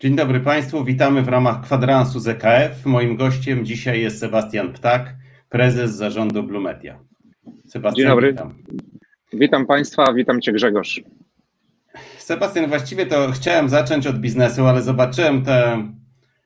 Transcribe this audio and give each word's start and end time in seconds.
Dzień 0.00 0.16
dobry 0.16 0.40
Państwu, 0.40 0.84
witamy 0.84 1.22
w 1.22 1.28
ramach 1.28 1.60
kwadransu 1.60 2.20
ZKF. 2.20 2.86
Moim 2.86 3.16
gościem 3.16 3.64
dzisiaj 3.64 4.00
jest 4.00 4.20
Sebastian 4.20 4.72
Ptak, 4.72 5.14
prezes 5.48 5.94
zarządu 5.94 6.42
Blue 6.42 6.60
Media. 6.60 6.98
Sebastian, 7.66 7.96
Dzień 7.96 8.06
dobry. 8.06 8.32
Witam. 8.32 8.54
witam 9.32 9.66
Państwa, 9.66 10.12
witam 10.12 10.40
Cię 10.40 10.52
Grzegorz. 10.52 11.02
Sebastian, 12.18 12.68
właściwie 12.68 13.06
to 13.06 13.32
chciałem 13.32 13.68
zacząć 13.68 14.06
od 14.06 14.18
biznesu, 14.18 14.66
ale 14.66 14.82
zobaczyłem 14.82 15.42
te 15.44 15.88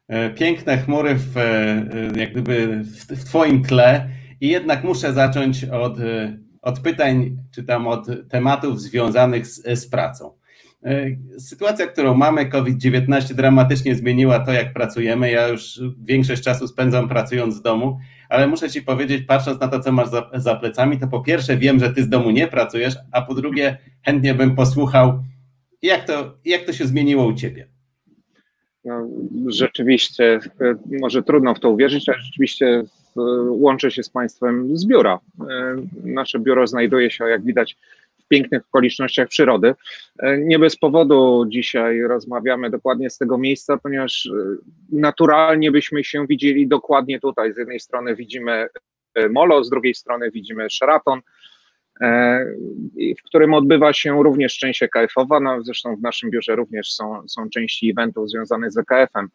e, 0.08 0.30
piękne 0.30 0.78
chmury 0.78 1.14
w, 1.14 1.36
e, 1.36 2.20
jak 2.20 2.32
gdyby 2.32 2.80
w 2.84 3.24
Twoim 3.24 3.62
tle 3.62 4.08
i 4.42 4.48
jednak 4.48 4.84
muszę 4.84 5.12
zacząć 5.12 5.64
od, 5.64 6.01
e, 6.01 6.38
od 6.62 6.80
pytań, 6.80 7.37
czy 7.55 7.64
tam 7.64 7.87
od 7.87 8.06
tematów 8.30 8.80
związanych 8.80 9.46
z, 9.46 9.78
z 9.80 9.91
pracą. 9.91 10.32
Sytuacja, 11.38 11.87
którą 11.87 12.15
mamy, 12.15 12.46
COVID-19 12.46 13.34
dramatycznie 13.34 13.95
zmieniła 13.95 14.41
to, 14.41 14.52
jak 14.52 14.73
pracujemy. 14.73 15.30
Ja 15.30 15.48
już 15.48 15.80
większość 16.05 16.42
czasu 16.42 16.68
spędzam 16.68 17.09
pracując 17.09 17.55
z 17.55 17.62
domu, 17.62 17.98
ale 18.28 18.46
muszę 18.46 18.70
Ci 18.70 18.82
powiedzieć, 18.82 19.27
patrząc 19.27 19.60
na 19.60 19.68
to, 19.68 19.80
co 19.80 19.92
masz 19.92 20.09
za, 20.09 20.30
za 20.34 20.56
plecami, 20.56 20.98
to 20.98 21.09
po 21.09 21.20
pierwsze 21.20 21.56
wiem, 21.56 21.79
że 21.79 21.93
Ty 21.93 22.02
z 22.02 22.09
domu 22.09 22.30
nie 22.30 22.48
pracujesz, 22.48 22.95
a 23.12 23.23
po 23.23 23.34
drugie 23.34 23.79
chętnie 24.04 24.34
bym 24.34 24.56
posłuchał, 24.56 25.23
jak 25.82 26.06
to, 26.06 26.38
jak 26.45 26.65
to 26.65 26.73
się 26.73 26.87
zmieniło 26.87 27.27
u 27.27 27.34
Ciebie. 27.34 27.68
No, 28.84 29.09
rzeczywiście, 29.46 30.40
może 31.01 31.23
trudno 31.23 31.54
w 31.54 31.60
to 31.60 31.70
uwierzyć, 31.70 32.09
ale 32.09 32.18
rzeczywiście 32.18 32.84
łączę 33.48 33.91
się 33.91 34.02
z 34.02 34.11
Państwem 34.11 34.77
z 34.77 34.87
biura. 34.87 35.19
Nasze 36.05 36.39
biuro 36.39 36.66
znajduje 36.66 37.10
się, 37.10 37.24
jak 37.24 37.45
widać, 37.45 37.77
pięknych 38.32 38.63
okolicznościach 38.69 39.29
przyrody. 39.29 39.74
E, 40.19 40.38
nie 40.38 40.59
bez 40.59 40.77
powodu 40.77 41.45
dzisiaj 41.49 42.01
rozmawiamy 42.01 42.71
dokładnie 42.71 43.10
z 43.10 43.19
tego 43.19 43.38
miejsca, 43.38 43.77
ponieważ 43.77 44.27
e, 44.27 44.30
naturalnie 44.93 45.71
byśmy 45.71 46.04
się 46.04 46.27
widzieli 46.27 46.69
dokładnie 46.69 47.21
tutaj. 47.21 47.54
Z 47.54 47.59
jednej 47.59 47.80
strony 47.80 48.16
widzimy 48.16 48.69
e, 49.15 49.29
Molo, 49.29 49.65
z 49.65 49.71
drugiej 49.71 49.95
strony 49.95 50.30
widzimy 50.30 50.71
Sheraton, 50.71 51.21
w 53.19 53.23
którym 53.24 53.54
odbywa 53.54 53.93
się 53.93 54.23
również 54.23 54.59
część 54.59 54.82
EKF-owa, 54.82 55.41
no 55.41 55.63
zresztą 55.63 55.97
w 55.97 56.02
naszym 56.02 56.30
biurze 56.30 56.57
również 56.57 56.93
są, 56.93 57.29
są 57.29 57.49
części 57.51 57.91
eventów 57.91 58.30
związanych 58.30 58.73
z 58.73 58.79
EKF-em. 58.79 59.29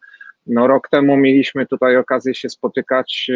No, 0.48 0.66
rok 0.66 0.88
temu 0.88 1.16
mieliśmy 1.16 1.66
tutaj 1.66 1.96
okazję 1.96 2.34
się 2.34 2.48
spotykać 2.48 3.30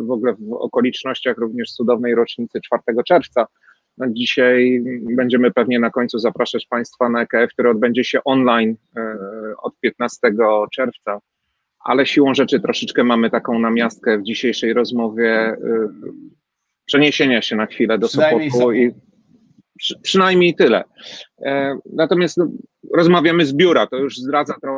w 0.00 0.10
ogóle 0.10 0.34
w 0.34 0.52
okolicznościach 0.52 1.38
również 1.38 1.72
cudownej 1.72 2.14
rocznicy 2.14 2.60
4 2.60 2.82
czerwca, 3.06 3.46
no 3.98 4.06
dzisiaj 4.10 4.82
będziemy 5.16 5.50
pewnie 5.50 5.80
na 5.80 5.90
końcu 5.90 6.18
zapraszać 6.18 6.66
Państwa 6.66 7.08
na 7.08 7.22
EKF, 7.22 7.52
który 7.52 7.70
odbędzie 7.70 8.04
się 8.04 8.24
online 8.24 8.76
e, 8.96 9.16
od 9.62 9.80
15 9.80 10.18
czerwca, 10.72 11.18
ale 11.84 12.06
siłą 12.06 12.34
rzeczy 12.34 12.60
troszeczkę 12.60 13.04
mamy 13.04 13.30
taką 13.30 13.58
namiastkę 13.58 14.18
w 14.18 14.22
dzisiejszej 14.22 14.72
rozmowie 14.72 15.32
e, 15.32 15.58
przeniesienia 16.84 17.42
się 17.42 17.56
na 17.56 17.66
chwilę 17.66 17.98
do 17.98 18.08
Sopotu 18.08 18.72
i 18.72 18.92
przy, 19.78 19.94
przynajmniej 20.02 20.54
tyle. 20.54 20.84
E, 21.42 21.78
natomiast 21.92 22.36
no, 22.36 22.48
rozmawiamy 22.94 23.46
z 23.46 23.52
biura, 23.52 23.86
to 23.86 23.96
już 23.96 24.16
zdradza 24.16 24.54
trochę, 24.62 24.75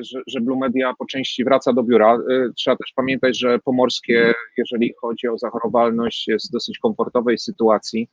że, 0.00 0.20
że 0.26 0.40
Blue 0.40 0.58
Media 0.58 0.94
po 0.98 1.06
części 1.06 1.44
wraca 1.44 1.72
do 1.72 1.82
biura. 1.82 2.14
E, 2.14 2.18
trzeba 2.56 2.76
też 2.76 2.92
pamiętać, 2.96 3.38
że 3.38 3.58
Pomorskie, 3.58 4.34
jeżeli 4.56 4.94
chodzi 5.00 5.28
o 5.28 5.38
zachorowalność, 5.38 6.28
jest 6.28 6.48
w 6.48 6.52
dosyć 6.52 6.78
komfortowej 6.78 7.38
sytuacji. 7.38 8.08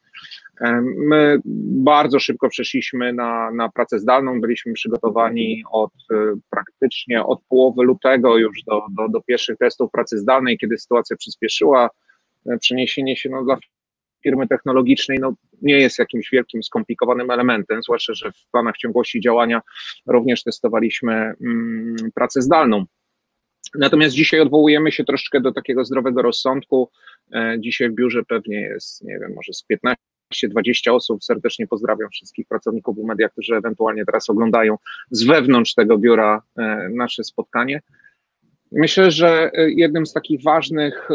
My 0.98 1.40
bardzo 1.84 2.20
szybko 2.20 2.50
przeszliśmy 2.50 3.14
na, 3.14 3.52
na 3.52 3.70
pracę 3.70 4.00
zdalną, 4.00 4.42
byliśmy 4.42 4.74
przygotowani 4.74 5.64
od 5.72 5.92
praktycznie 6.50 7.24
od 7.24 7.42
połowy 7.50 7.84
lutego 7.84 8.38
już 8.38 8.64
do, 8.64 8.82
do, 8.98 9.10
do 9.10 9.22
pierwszych 9.22 9.58
testów 9.58 9.92
pracy 9.92 10.18
zdalnej, 10.18 10.58
kiedy 10.58 10.78
sytuacja 10.78 11.18
przyspieszyła. 11.18 11.90
Przeniesienie 12.60 13.16
się 13.16 13.30
no, 13.30 13.44
dla 13.44 13.58
firmy 14.24 14.48
technologicznej 14.48 15.18
no, 15.22 15.34
nie 15.62 15.80
jest 15.80 16.00
jakimś 16.00 16.30
wielkim, 16.32 16.64
skomplikowanym 16.64 17.32
elementem, 17.32 17.84
zwłaszcza, 17.84 18.14
że 18.14 18.32
w 18.32 18.52
planach 18.52 18.78
ciągłości 18.78 19.22
działania 19.22 19.62
również 20.08 20.44
testowaliśmy 20.44 21.14
mm, 21.14 21.96
pracę 22.16 22.42
zdalną. 22.42 22.86
Natomiast 23.76 24.16
dzisiaj 24.16 24.40
odwołujemy 24.40 24.92
się 24.92 25.04
troszeczkę 25.04 25.42
do 25.42 25.52
takiego 25.52 25.86
zdrowego 25.86 26.22
rozsądku. 26.22 26.90
E, 27.34 27.56
dzisiaj 27.60 27.90
w 27.90 27.94
biurze 27.94 28.24
pewnie 28.24 28.62
jest, 28.62 29.04
nie 29.04 29.20
wiem, 29.20 29.34
może 29.36 29.54
z 29.54 29.64
15 29.64 29.98
20 30.44 30.94
osób. 30.94 31.24
Serdecznie 31.24 31.68
pozdrawiam 31.68 32.10
wszystkich 32.10 32.48
pracowników 32.48 32.98
media, 32.98 33.30
którzy 33.30 33.56
ewentualnie 33.56 34.06
teraz 34.06 34.30
oglądają 34.30 34.78
z 35.12 35.24
wewnątrz 35.24 35.74
tego 35.74 35.98
biura 35.98 36.42
e, 36.58 36.90
nasze 36.94 37.24
spotkanie. 37.24 37.82
Myślę, 38.72 39.12
że 39.12 39.52
e, 39.54 39.72
jednym 39.72 40.06
z 40.06 40.14
takich 40.14 40.44
ważnych 40.44 41.10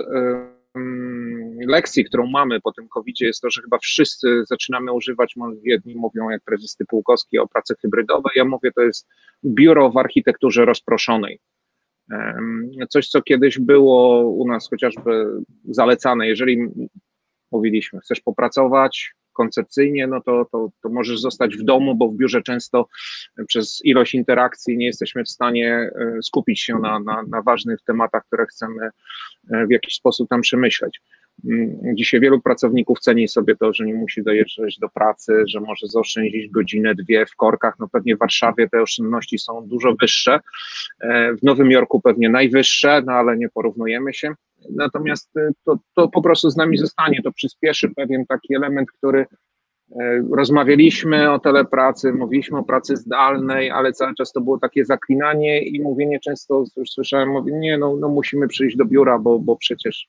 lekcji, 1.66 2.04
którą 2.04 2.26
mamy 2.26 2.60
po 2.60 2.72
tym 2.72 2.88
covid 2.88 3.20
jest 3.20 3.40
to, 3.40 3.50
że 3.50 3.62
chyba 3.62 3.78
wszyscy 3.78 4.42
zaczynamy 4.48 4.92
używać, 4.92 5.34
jedni 5.62 5.94
mówią 5.94 6.30
jak 6.30 6.42
prezes 6.42 6.76
Typułkowski 6.76 7.38
o 7.38 7.48
pracy 7.48 7.74
hybrydowej, 7.82 8.32
ja 8.34 8.44
mówię 8.44 8.72
to 8.72 8.82
jest 8.82 9.08
biuro 9.44 9.90
w 9.90 9.96
architekturze 9.96 10.64
rozproszonej. 10.64 11.40
Coś, 12.88 13.08
co 13.08 13.22
kiedyś 13.22 13.58
było 13.58 14.30
u 14.30 14.48
nas 14.48 14.68
chociażby 14.70 15.26
zalecane, 15.64 16.28
jeżeli 16.28 16.68
mówiliśmy, 17.52 18.00
chcesz 18.00 18.20
popracować 18.20 19.14
koncepcyjnie, 19.32 20.06
no 20.06 20.20
to, 20.20 20.46
to, 20.52 20.70
to 20.82 20.88
możesz 20.88 21.20
zostać 21.20 21.56
w 21.56 21.62
domu, 21.62 21.94
bo 21.94 22.08
w 22.08 22.16
biurze 22.16 22.42
często 22.42 22.88
przez 23.46 23.80
ilość 23.84 24.14
interakcji 24.14 24.76
nie 24.76 24.86
jesteśmy 24.86 25.24
w 25.24 25.28
stanie 25.28 25.74
e, 25.74 26.22
skupić 26.22 26.60
się 26.60 26.78
na, 26.78 27.00
na, 27.00 27.22
na 27.22 27.42
ważnych 27.42 27.78
tematach, 27.86 28.26
które 28.26 28.46
chcemy 28.46 28.90
e, 29.50 29.66
w 29.66 29.70
jakiś 29.70 29.94
sposób 29.94 30.28
tam 30.28 30.40
przemyśleć. 30.40 31.00
Mm, 31.44 31.96
dzisiaj 31.96 32.20
wielu 32.20 32.40
pracowników 32.40 33.00
ceni 33.00 33.28
sobie 33.28 33.56
to, 33.56 33.72
że 33.72 33.86
nie 33.86 33.94
musi 33.94 34.22
dojeżdżać 34.22 34.78
do 34.78 34.88
pracy, 34.88 35.42
że 35.46 35.60
może 35.60 35.86
zaoszczędzić 35.86 36.50
godzinę, 36.50 36.94
dwie 36.94 37.26
w 37.26 37.36
korkach. 37.36 37.74
No 37.78 37.88
pewnie 37.88 38.16
w 38.16 38.18
Warszawie 38.18 38.68
te 38.68 38.82
oszczędności 38.82 39.38
są 39.38 39.68
dużo 39.68 39.94
wyższe, 40.00 40.40
e, 41.00 41.34
w 41.34 41.42
Nowym 41.42 41.70
Jorku 41.70 42.00
pewnie 42.00 42.28
najwyższe, 42.28 43.02
no 43.06 43.12
ale 43.12 43.36
nie 43.36 43.48
porównujemy 43.48 44.14
się. 44.14 44.34
Natomiast 44.70 45.36
e, 45.36 45.50
to, 45.64 45.78
to 45.94 46.08
po 46.08 46.22
prostu 46.22 46.50
z 46.50 46.56
nami 46.56 46.78
zostanie, 46.78 47.22
to 47.24 47.32
przyspieszy 47.32 47.88
pewien 47.88 48.26
taki 48.26 48.54
element, 48.54 48.88
który 48.90 49.26
e, 50.00 50.22
Rozmawialiśmy 50.32 51.30
o 51.30 51.38
telepracy, 51.38 52.12
mówiliśmy 52.12 52.58
o 52.58 52.62
pracy 52.62 52.96
zdalnej, 52.96 53.70
ale 53.70 53.92
cały 53.92 54.14
czas 54.14 54.32
to 54.32 54.40
było 54.40 54.58
takie 54.58 54.84
zaklinanie 54.84 55.62
i 55.62 55.80
mówienie 55.80 56.20
często, 56.20 56.64
już 56.76 56.90
słyszałem, 56.90 57.28
mówię, 57.28 57.52
nie, 57.52 57.78
no, 57.78 57.96
no 57.96 58.08
musimy 58.08 58.48
przyjść 58.48 58.76
do 58.76 58.84
biura, 58.84 59.18
bo, 59.18 59.38
bo 59.38 59.56
przecież 59.56 60.08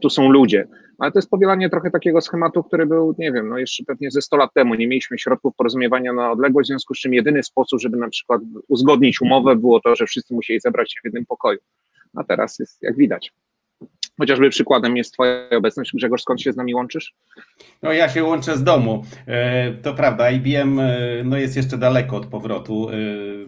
tu 0.00 0.10
są 0.10 0.30
ludzie. 0.30 0.68
Ale 0.98 1.12
to 1.12 1.18
jest 1.18 1.30
powielanie 1.30 1.70
trochę 1.70 1.90
takiego 1.90 2.20
schematu, 2.20 2.62
który 2.62 2.86
był, 2.86 3.14
nie 3.18 3.32
wiem, 3.32 3.48
no 3.48 3.58
jeszcze 3.58 3.84
pewnie 3.84 4.10
ze 4.10 4.22
100 4.22 4.36
lat 4.36 4.50
temu. 4.54 4.74
Nie 4.74 4.86
mieliśmy 4.86 5.18
środków 5.18 5.54
porozumiewania 5.56 6.12
na 6.12 6.30
odległość, 6.30 6.66
w 6.66 6.70
związku 6.70 6.94
z 6.94 6.98
czym 6.98 7.14
jedyny 7.14 7.42
sposób, 7.42 7.80
żeby 7.80 7.96
na 7.96 8.08
przykład 8.08 8.40
uzgodnić 8.68 9.20
umowę, 9.20 9.56
było 9.56 9.80
to, 9.80 9.96
że 9.96 10.06
wszyscy 10.06 10.34
musieli 10.34 10.60
zebrać 10.60 10.92
się 10.92 11.00
w 11.02 11.04
jednym 11.04 11.26
pokoju. 11.26 11.58
A 12.14 12.24
teraz 12.24 12.58
jest 12.58 12.82
jak 12.82 12.96
widać. 12.96 13.32
Chociażby 14.18 14.50
przykładem 14.50 14.96
jest 14.96 15.12
Twoja 15.12 15.50
obecność. 15.50 15.92
Grzegorz, 15.94 16.22
skąd 16.22 16.40
się 16.40 16.52
z 16.52 16.56
nami 16.56 16.74
łączysz? 16.74 17.14
No 17.82 17.92
ja 17.92 18.08
się 18.08 18.24
łączę 18.24 18.56
z 18.56 18.64
domu. 18.64 19.04
E, 19.26 19.72
to 19.72 19.94
prawda, 19.94 20.30
IBM 20.30 20.80
e, 20.80 20.98
no 21.24 21.36
jest 21.36 21.56
jeszcze 21.56 21.78
daleko 21.78 22.16
od 22.16 22.26
powrotu, 22.26 22.88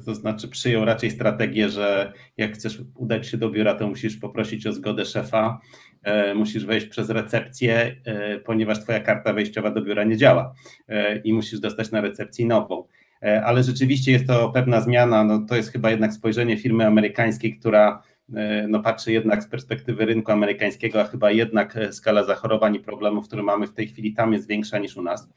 to 0.06 0.14
znaczy 0.14 0.48
przyjął 0.48 0.84
raczej 0.84 1.10
strategię, 1.10 1.68
że 1.68 2.12
jak 2.36 2.54
chcesz 2.54 2.82
udać 2.94 3.28
się 3.28 3.36
do 3.36 3.50
biura, 3.50 3.74
to 3.74 3.88
musisz 3.88 4.16
poprosić 4.16 4.66
o 4.66 4.72
zgodę 4.72 5.04
szefa 5.04 5.60
E, 6.06 6.34
musisz 6.34 6.66
wejść 6.66 6.86
przez 6.86 7.10
recepcję, 7.10 7.96
e, 8.04 8.38
ponieważ 8.40 8.80
twoja 8.80 9.00
karta 9.00 9.32
wejściowa 9.32 9.70
do 9.70 9.82
biura 9.82 10.04
nie 10.04 10.16
działa 10.16 10.54
e, 10.88 11.16
i 11.18 11.32
musisz 11.32 11.60
dostać 11.60 11.90
na 11.90 12.00
recepcji 12.00 12.46
nową. 12.46 12.84
Ale 13.44 13.62
rzeczywiście 13.62 14.12
jest 14.12 14.26
to 14.26 14.50
pewna 14.50 14.80
zmiana, 14.80 15.24
no 15.24 15.46
to 15.48 15.56
jest 15.56 15.72
chyba 15.72 15.90
jednak 15.90 16.12
spojrzenie 16.12 16.56
firmy 16.56 16.86
amerykańskiej, 16.86 17.58
która 17.58 18.02
no 18.68 18.82
patrzy 18.82 19.12
jednak 19.12 19.42
z 19.42 19.48
perspektywy 19.48 20.04
rynku 20.04 20.32
amerykańskiego, 20.32 21.00
a 21.00 21.04
chyba 21.04 21.30
jednak 21.30 21.78
skala 21.90 22.24
zachorowań 22.24 22.74
i 22.74 22.80
problemów, 22.80 23.26
które 23.26 23.42
mamy 23.42 23.66
w 23.66 23.72
tej 23.72 23.88
chwili 23.88 24.14
tam 24.14 24.32
jest 24.32 24.48
większa 24.48 24.78
niż 24.78 24.96
u 24.96 25.02
nas, 25.02 25.28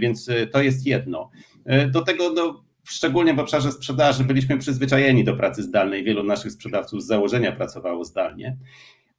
więc 0.00 0.30
to 0.52 0.62
jest 0.62 0.86
jedno. 0.86 1.30
Do 1.90 2.02
tego 2.02 2.32
no, 2.32 2.64
szczególnie 2.84 3.34
w 3.34 3.38
obszarze 3.38 3.72
sprzedaży 3.72 4.24
byliśmy 4.24 4.58
przyzwyczajeni 4.58 5.24
do 5.24 5.36
pracy 5.36 5.62
zdalnej, 5.62 6.04
wielu 6.04 6.22
naszych 6.22 6.52
sprzedawców 6.52 7.02
z 7.02 7.06
założenia 7.06 7.52
pracowało 7.52 8.04
zdalnie 8.04 8.56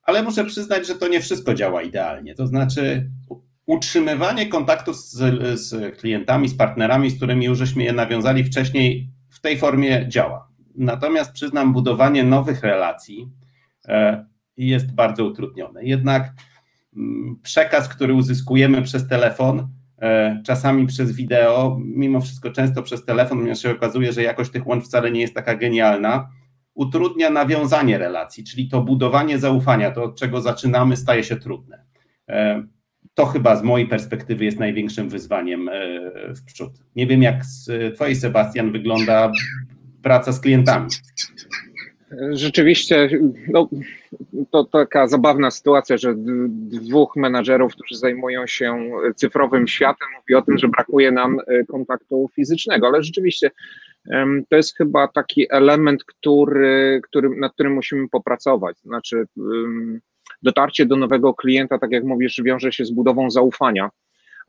ale 0.06 0.24
muszę 0.24 0.46
przyznać, 0.46 0.88
że 0.88 0.96
to 0.96 1.08
nie 1.08 1.22
wszystko 1.22 1.54
działa 1.54 1.82
idealnie. 1.82 2.36
To 2.36 2.48
znaczy, 2.48 3.10
utrzymywanie 3.66 4.48
kontaktu 4.48 4.94
z, 4.94 5.12
z 5.60 5.98
klientami, 6.00 6.50
z 6.50 6.58
partnerami, 6.58 7.10
z 7.10 7.18
którymi 7.18 7.46
już 7.46 7.58
żeśmy 7.58 7.84
je 7.84 7.94
nawiązali 7.94 8.44
wcześniej, 8.44 9.10
w 9.30 9.42
tej 9.42 9.58
formie 9.58 10.06
działa. 10.08 10.48
Natomiast 10.78 11.32
przyznam, 11.32 11.74
budowanie 11.74 12.24
nowych 12.24 12.62
relacji 12.62 13.30
e, 13.88 14.26
jest 14.58 14.96
bardzo 14.96 15.26
utrudnione. 15.26 15.84
Jednak 15.84 16.34
mm, 16.96 17.40
przekaz, 17.44 17.90
który 17.90 18.14
uzyskujemy 18.14 18.82
przez 18.82 19.08
telefon, 19.08 19.68
e, 20.02 20.42
czasami 20.46 20.88
przez 20.88 21.12
wideo, 21.12 21.80
mimo 21.84 22.22
wszystko 22.22 22.52
często 22.52 22.84
przez 22.84 23.06
telefon, 23.06 23.38
ponieważ 23.38 23.62
się 23.62 23.72
okazuje, 23.72 24.14
że 24.14 24.24
jakość 24.24 24.52
tych 24.52 24.68
łącz 24.68 24.86
wcale 24.86 25.12
nie 25.12 25.22
jest 25.22 25.34
taka 25.34 25.56
genialna, 25.56 26.30
utrudnia 26.74 27.30
nawiązanie 27.30 27.98
relacji, 27.98 28.44
czyli 28.44 28.70
to 28.70 28.82
budowanie 28.82 29.40
zaufania, 29.40 29.92
to 29.92 30.04
od 30.04 30.20
czego 30.20 30.42
zaczynamy, 30.42 30.98
staje 30.98 31.24
się 31.24 31.36
trudne. 31.36 31.84
E, 32.30 32.64
to 33.14 33.26
chyba 33.26 33.56
z 33.56 33.64
mojej 33.64 33.88
perspektywy 33.88 34.46
jest 34.46 34.60
największym 34.60 35.10
wyzwaniem 35.10 35.70
w 36.36 36.44
przód. 36.46 36.72
Nie 36.96 37.08
wiem, 37.08 37.22
jak 37.22 37.46
z 37.46 37.70
Twojej, 37.96 38.16
Sebastian, 38.16 38.72
wygląda 38.72 39.32
praca 40.06 40.32
z 40.32 40.42
klientami. 40.42 40.88
Rzeczywiście, 42.32 43.10
no, 43.48 43.70
to 44.52 44.64
taka 44.64 45.08
zabawna 45.08 45.52
sytuacja, 45.52 45.98
że 45.98 46.14
dwóch 46.18 47.16
menadżerów, 47.16 47.74
którzy 47.74 47.98
zajmują 47.98 48.48
się 48.48 48.92
cyfrowym 49.16 49.68
światem, 49.68 50.08
mówi 50.16 50.36
o 50.36 50.42
tym, 50.42 50.58
że 50.58 50.68
brakuje 50.68 51.12
nam 51.12 51.38
e, 51.48 51.64
kontaktu 51.64 52.30
fizycznego, 52.36 52.88
ale 52.88 53.04
rzeczywiście 53.04 53.52
to 54.50 54.56
jest 54.56 54.78
chyba 54.78 55.08
taki 55.08 55.48
element, 55.50 56.04
który, 56.04 57.02
który, 57.04 57.30
nad 57.30 57.54
którym 57.54 57.74
musimy 57.74 58.10
popracować. 58.10 58.78
Znaczy, 58.78 59.26
dotarcie 60.44 60.86
do 60.86 60.96
nowego 60.96 61.34
klienta, 61.34 61.80
tak 61.80 61.92
jak 61.92 62.04
mówisz, 62.04 62.42
wiąże 62.44 62.72
się 62.72 62.86
z 62.86 62.92
budową 62.92 63.32
zaufania 63.32 63.90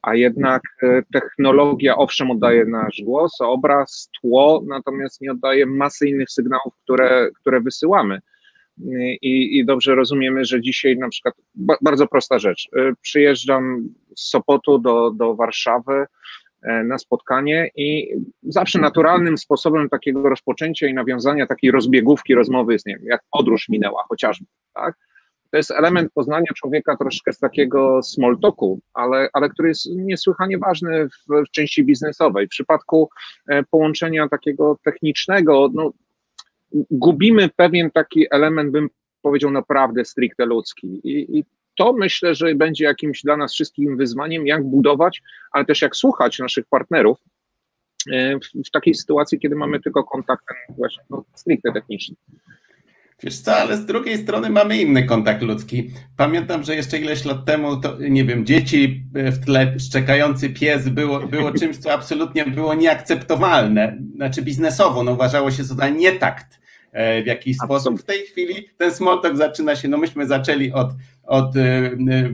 a 0.02 0.14
jednak 0.14 0.62
e, 0.82 1.02
technologia 1.12 1.96
owszem 1.96 2.30
oddaje 2.30 2.64
nasz 2.64 3.02
głos, 3.04 3.40
obraz, 3.40 4.10
tło, 4.20 4.62
natomiast 4.66 5.20
nie 5.20 5.32
oddaje 5.32 5.66
masy 5.66 6.08
innych 6.08 6.30
sygnałów, 6.30 6.74
które, 6.84 7.30
które 7.40 7.60
wysyłamy. 7.60 8.20
I, 9.22 9.58
I, 9.58 9.64
dobrze 9.64 9.94
rozumiemy, 9.94 10.44
że 10.44 10.60
dzisiaj 10.60 10.96
na 10.96 11.08
przykład 11.08 11.34
bardzo 11.80 12.06
prosta 12.06 12.38
rzecz. 12.38 12.68
E, 12.76 12.92
przyjeżdżam 13.00 13.88
z 14.16 14.30
Sopotu 14.30 14.78
do, 14.78 15.10
do 15.10 15.34
Warszawy 15.34 16.06
e, 16.62 16.84
na 16.84 16.98
spotkanie 16.98 17.70
i 17.76 18.08
zawsze 18.42 18.78
naturalnym 18.78 19.38
sposobem 19.38 19.88
takiego 19.88 20.28
rozpoczęcia 20.28 20.86
i 20.86 20.94
nawiązania 20.94 21.46
takiej 21.46 21.70
rozbiegówki 21.70 22.34
rozmowy 22.34 22.72
jest, 22.72 22.86
nie 22.86 22.96
wiem, 22.96 23.06
jak 23.06 23.22
podróż 23.30 23.68
minęła 23.68 24.04
chociażby, 24.08 24.46
tak? 24.74 24.94
To 25.56 25.58
jest 25.58 25.70
element 25.70 26.12
poznania 26.12 26.52
człowieka 26.54 26.96
troszkę 26.96 27.32
z 27.32 27.38
takiego 27.38 28.02
small 28.02 28.38
talku, 28.42 28.80
ale, 28.94 29.28
ale 29.32 29.48
który 29.48 29.68
jest 29.68 29.86
niesłychanie 29.96 30.58
ważny 30.58 31.08
w, 31.08 31.44
w 31.46 31.50
części 31.50 31.84
biznesowej. 31.84 32.46
W 32.46 32.50
przypadku 32.50 33.10
e, 33.48 33.62
połączenia 33.62 34.28
takiego 34.28 34.78
technicznego, 34.84 35.70
no, 35.74 35.92
gubimy 36.90 37.48
pewien 37.56 37.90
taki 37.90 38.26
element, 38.30 38.70
bym 38.70 38.88
powiedział, 39.22 39.50
naprawdę 39.50 40.04
stricte 40.04 40.46
ludzki. 40.46 41.00
I, 41.04 41.38
i 41.38 41.44
to 41.76 41.92
myślę, 41.92 42.34
że 42.34 42.54
będzie 42.54 42.84
jakimś 42.84 43.22
dla 43.22 43.36
nas 43.36 43.52
wszystkim 43.52 43.96
wyzwaniem, 43.96 44.46
jak 44.46 44.64
budować, 44.64 45.22
ale 45.52 45.64
też 45.64 45.82
jak 45.82 45.96
słuchać 45.96 46.38
naszych 46.38 46.66
partnerów 46.66 47.18
e, 48.12 48.38
w, 48.38 48.68
w 48.68 48.70
takiej 48.70 48.94
sytuacji, 48.94 49.38
kiedy 49.38 49.56
mamy 49.56 49.80
tylko 49.80 50.04
kontakt 50.04 50.44
właśnie 50.68 51.02
no, 51.10 51.24
stricte 51.34 51.72
techniczny. 51.72 52.16
Wiesz 53.22 53.40
co, 53.40 53.56
ale 53.56 53.76
z 53.76 53.86
drugiej 53.86 54.18
strony 54.18 54.50
mamy 54.50 54.78
inny 54.78 55.04
kontakt 55.04 55.42
ludzki. 55.42 55.90
Pamiętam, 56.16 56.64
że 56.64 56.76
jeszcze 56.76 56.98
ileś 56.98 57.24
lat 57.24 57.44
temu, 57.44 57.76
to 57.76 57.96
nie 57.98 58.24
wiem, 58.24 58.46
dzieci 58.46 59.04
w 59.12 59.44
tle, 59.44 59.78
szczekający 59.78 60.50
pies 60.50 60.88
było, 60.88 61.20
było 61.20 61.52
czymś, 61.60 61.76
co 61.76 61.92
absolutnie 61.92 62.44
było 62.44 62.74
nieakceptowalne. 62.74 63.98
Znaczy 64.16 64.42
biznesowo, 64.42 65.02
no 65.02 65.12
uważało 65.12 65.50
się 65.50 65.64
za 65.64 65.88
nietakt 65.88 66.60
e, 66.92 67.22
w 67.22 67.26
jakiś 67.26 67.56
sposób. 67.56 68.00
W 68.00 68.04
tej 68.04 68.18
chwili 68.18 68.68
ten 68.76 68.92
smoltok 68.92 69.36
zaczyna 69.36 69.76
się, 69.76 69.88
no 69.88 69.98
myśmy 69.98 70.26
zaczęli 70.26 70.72
od, 70.72 70.88
od 71.22 71.56
e, 71.56 71.90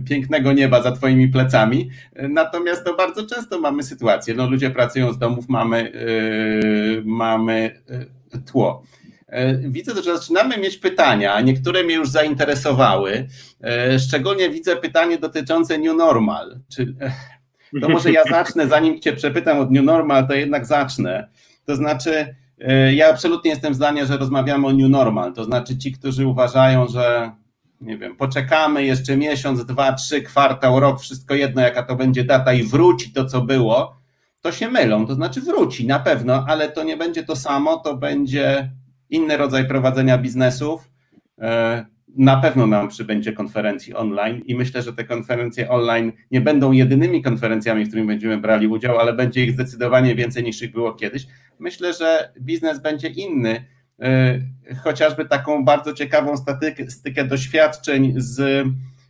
pięknego 0.08 0.52
nieba 0.52 0.82
za 0.82 0.93
twoimi 0.93 1.29
plecami, 1.29 1.90
natomiast 2.29 2.84
to 2.84 2.96
bardzo 2.96 3.26
często 3.26 3.61
mamy 3.61 3.82
sytuację, 3.82 4.34
no 4.34 4.50
ludzie 4.50 4.70
pracują 4.70 5.12
z 5.12 5.19
domów, 5.19 5.49
mamy, 5.49 5.93
yy, 5.94 7.02
mamy 7.05 7.82
tło. 8.46 8.82
E, 9.32 9.56
widzę, 9.56 10.02
że 10.02 10.19
zaczynamy 10.19 10.56
mieć 10.58 10.76
pytania, 10.76 11.40
niektóre 11.40 11.82
mnie 11.82 11.94
już 11.94 12.08
zainteresowały. 12.08 13.29
E, 13.64 13.99
szczególnie 13.99 14.50
widzę 14.50 14.76
pytanie 14.76 15.19
dotyczące 15.19 15.79
New 15.79 15.96
Normal. 15.96 16.61
E, 17.00 17.81
to 17.81 17.88
może 17.88 18.12
ja 18.12 18.23
zacznę, 18.31 18.69
zanim 18.69 19.00
Cię 19.00 19.12
przepytam 19.12 19.58
od 19.58 19.70
New 19.70 19.84
Normal, 19.84 20.29
to 20.29 20.34
jednak 20.34 20.67
zacznę. 20.67 21.29
To 21.64 21.76
znaczy, 21.76 22.34
ja 22.94 23.11
absolutnie 23.11 23.50
jestem 23.50 23.75
zdania, 23.75 24.05
że 24.05 24.17
rozmawiamy 24.17 24.67
o 24.67 24.73
New 24.73 24.90
Normal. 24.90 25.32
To 25.32 25.44
znaczy, 25.44 25.79
ci, 25.79 25.93
którzy 25.93 26.26
uważają, 26.26 26.88
że 26.88 27.32
nie 27.81 27.99
wiem, 27.99 28.17
poczekamy 28.17 28.84
jeszcze 28.84 29.17
miesiąc, 29.17 29.64
dwa, 29.64 29.93
trzy, 29.93 30.23
kwartał, 30.23 30.81
rok, 30.81 31.00
wszystko 31.00 31.34
jedno, 31.34 31.62
jaka 31.62 31.82
to 31.82 31.96
będzie 31.96 32.25
data 32.25 32.52
i 32.52 32.62
wróci 32.62 33.12
to, 33.12 33.25
co 33.25 33.40
było, 33.40 33.96
to 34.40 34.52
się 34.52 34.69
mylą. 34.69 35.06
To 35.06 35.14
znaczy, 35.14 35.40
wróci 35.40 35.87
na 35.87 35.99
pewno, 35.99 36.44
ale 36.49 36.69
to 36.69 36.82
nie 36.82 36.96
będzie 36.96 37.25
to 37.25 37.37
samo, 37.37 37.76
to 37.76 37.96
będzie 37.96 38.70
inny 39.12 39.37
rodzaj 39.37 39.69
prowadzenia 39.69 40.19
biznesów. 40.19 40.91
E, 41.41 41.87
na 42.17 42.37
pewno 42.37 42.67
nam 42.67 42.88
przybędzie 42.88 43.32
konferencji 43.32 43.94
online 43.94 44.43
i 44.47 44.55
myślę, 44.55 44.82
że 44.82 44.93
te 44.93 45.05
konferencje 45.05 45.70
online 45.70 46.12
nie 46.31 46.41
będą 46.41 46.73
jedynymi 46.73 47.23
konferencjami, 47.23 47.85
w 47.85 47.88
których 47.88 48.06
będziemy 48.06 48.38
brali 48.38 48.67
udział, 48.67 48.99
ale 48.99 49.12
będzie 49.12 49.44
ich 49.44 49.53
zdecydowanie 49.53 50.14
więcej 50.14 50.43
niż 50.44 50.62
ich 50.62 50.73
było 50.73 50.94
kiedyś. 50.94 51.26
Myślę, 51.59 51.93
że 51.93 52.32
biznes 52.41 52.82
będzie 52.82 53.09
inny. 53.09 53.64
E, 54.00 54.38
chociażby 54.85 55.25
taką 55.25 55.65
bardzo 55.65 55.93
ciekawą 55.93 56.37
statystykę 56.37 57.25
doświadczeń 57.25 58.15
z 58.17 58.67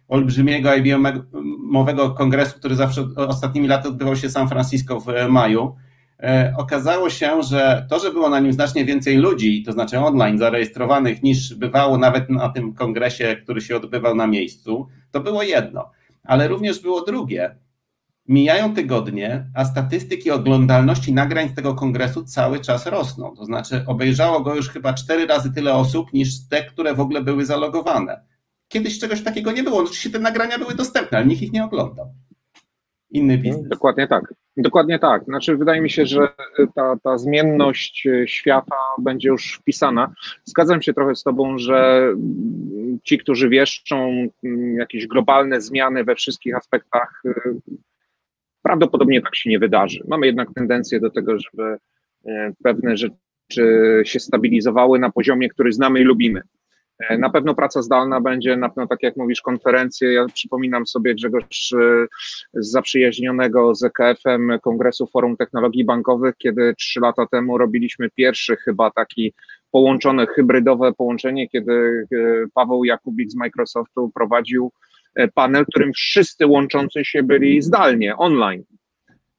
olbrzymiego 0.08 0.74
IBM-owego 0.74 2.10
kongresu, 2.10 2.58
który 2.58 2.74
zawsze 2.74 3.08
ostatnimi 3.16 3.68
laty 3.68 3.88
odbywał 3.88 4.16
się 4.16 4.28
w 4.28 4.32
San 4.32 4.48
Francisco 4.48 5.00
w 5.00 5.06
maju 5.28 5.76
okazało 6.56 7.10
się, 7.10 7.42
że 7.42 7.86
to, 7.90 7.98
że 7.98 8.12
było 8.12 8.28
na 8.28 8.40
nim 8.40 8.52
znacznie 8.52 8.84
więcej 8.84 9.16
ludzi, 9.16 9.62
to 9.62 9.72
znaczy 9.72 9.98
online 9.98 10.38
zarejestrowanych, 10.38 11.22
niż 11.22 11.54
bywało 11.54 11.98
nawet 11.98 12.30
na 12.30 12.48
tym 12.48 12.74
kongresie, 12.74 13.36
który 13.36 13.60
się 13.60 13.76
odbywał 13.76 14.14
na 14.14 14.26
miejscu, 14.26 14.88
to 15.10 15.20
było 15.20 15.42
jedno. 15.42 15.90
Ale 16.24 16.48
również 16.48 16.80
było 16.80 17.04
drugie. 17.04 17.56
Mijają 18.28 18.74
tygodnie, 18.74 19.46
a 19.54 19.64
statystyki 19.64 20.30
oglądalności 20.30 21.12
nagrań 21.12 21.48
z 21.48 21.54
tego 21.54 21.74
kongresu 21.74 22.24
cały 22.24 22.60
czas 22.60 22.86
rosną. 22.86 23.36
To 23.36 23.44
znaczy, 23.44 23.84
obejrzało 23.86 24.40
go 24.40 24.54
już 24.54 24.68
chyba 24.68 24.94
cztery 24.94 25.26
razy 25.26 25.52
tyle 25.52 25.74
osób 25.74 26.12
niż 26.12 26.48
te, 26.48 26.64
które 26.64 26.94
w 26.94 27.00
ogóle 27.00 27.22
były 27.22 27.44
zalogowane. 27.44 28.24
Kiedyś 28.68 28.98
czegoś 28.98 29.22
takiego 29.22 29.52
nie 29.52 29.62
było. 29.62 29.78
Oczywiście 29.78 30.10
te 30.10 30.18
nagrania 30.18 30.58
były 30.58 30.74
dostępne, 30.74 31.18
ale 31.18 31.26
nikt 31.26 31.42
ich 31.42 31.52
nie 31.52 31.64
oglądał. 31.64 32.14
Inny 33.10 33.38
biznes. 33.38 33.68
Dokładnie 33.68 34.08
tak. 34.08 34.34
Dokładnie 34.56 34.98
tak. 34.98 35.24
Znaczy, 35.24 35.56
wydaje 35.56 35.80
mi 35.80 35.90
się, 35.90 36.06
że 36.06 36.28
ta, 36.74 36.96
ta 37.02 37.18
zmienność 37.18 38.06
e, 38.06 38.28
świata 38.28 38.76
będzie 38.98 39.28
już 39.28 39.54
wpisana. 39.54 40.14
Zgadzam 40.44 40.82
się 40.82 40.94
trochę 40.94 41.14
z 41.14 41.22
Tobą, 41.22 41.58
że 41.58 42.08
ci, 43.04 43.18
którzy 43.18 43.48
wieszczą 43.48 44.28
mm, 44.44 44.76
jakieś 44.76 45.06
globalne 45.06 45.60
zmiany 45.60 46.04
we 46.04 46.14
wszystkich 46.14 46.56
aspektach, 46.56 47.22
e, 47.24 47.32
prawdopodobnie 48.62 49.22
tak 49.22 49.36
się 49.36 49.50
nie 49.50 49.58
wydarzy. 49.58 50.04
Mamy 50.08 50.26
jednak 50.26 50.48
tendencję 50.54 51.00
do 51.00 51.10
tego, 51.10 51.38
żeby 51.38 51.76
e, 52.26 52.52
pewne 52.62 52.96
rzeczy 52.96 54.02
się 54.04 54.20
stabilizowały 54.20 54.98
na 54.98 55.10
poziomie, 55.10 55.48
który 55.48 55.72
znamy 55.72 56.00
i 56.00 56.04
lubimy. 56.04 56.42
E, 57.08 57.18
na 57.18 57.30
pewno 57.30 57.54
praca 57.54 57.82
zdalna 57.82 58.20
będzie, 58.20 58.56
na 58.56 58.68
pewno 58.68 58.86
tak 58.86 59.02
jak 59.02 59.16
mówisz, 59.16 59.40
konferencje. 59.40 60.12
Ja 60.12 60.26
przypominam 60.34 60.86
sobie 60.86 61.14
Grzegorz 61.14 61.72
e, 61.72 62.06
zaprzyjaźnionego 62.54 63.74
z 63.74 63.84
EKF-em 63.84 64.58
Kongresu 64.62 65.06
Forum 65.06 65.36
Technologii 65.36 65.84
Bankowych, 65.84 66.34
kiedy 66.38 66.74
trzy 66.78 67.00
lata 67.00 67.26
temu 67.26 67.58
robiliśmy 67.58 68.10
pierwszy 68.10 68.56
chyba 68.56 68.90
taki 68.90 69.34
połączone, 69.70 70.26
hybrydowe 70.26 70.92
połączenie, 70.92 71.48
kiedy 71.48 71.72
e, 71.72 72.16
Paweł 72.54 72.84
Jakubik 72.84 73.30
z 73.30 73.36
Microsoftu 73.36 74.10
prowadził 74.14 74.72
panel, 75.34 75.66
którym 75.66 75.92
wszyscy 75.92 76.46
łączący 76.46 77.04
się 77.04 77.22
byli 77.22 77.62
zdalnie, 77.62 78.16
online. 78.16 78.64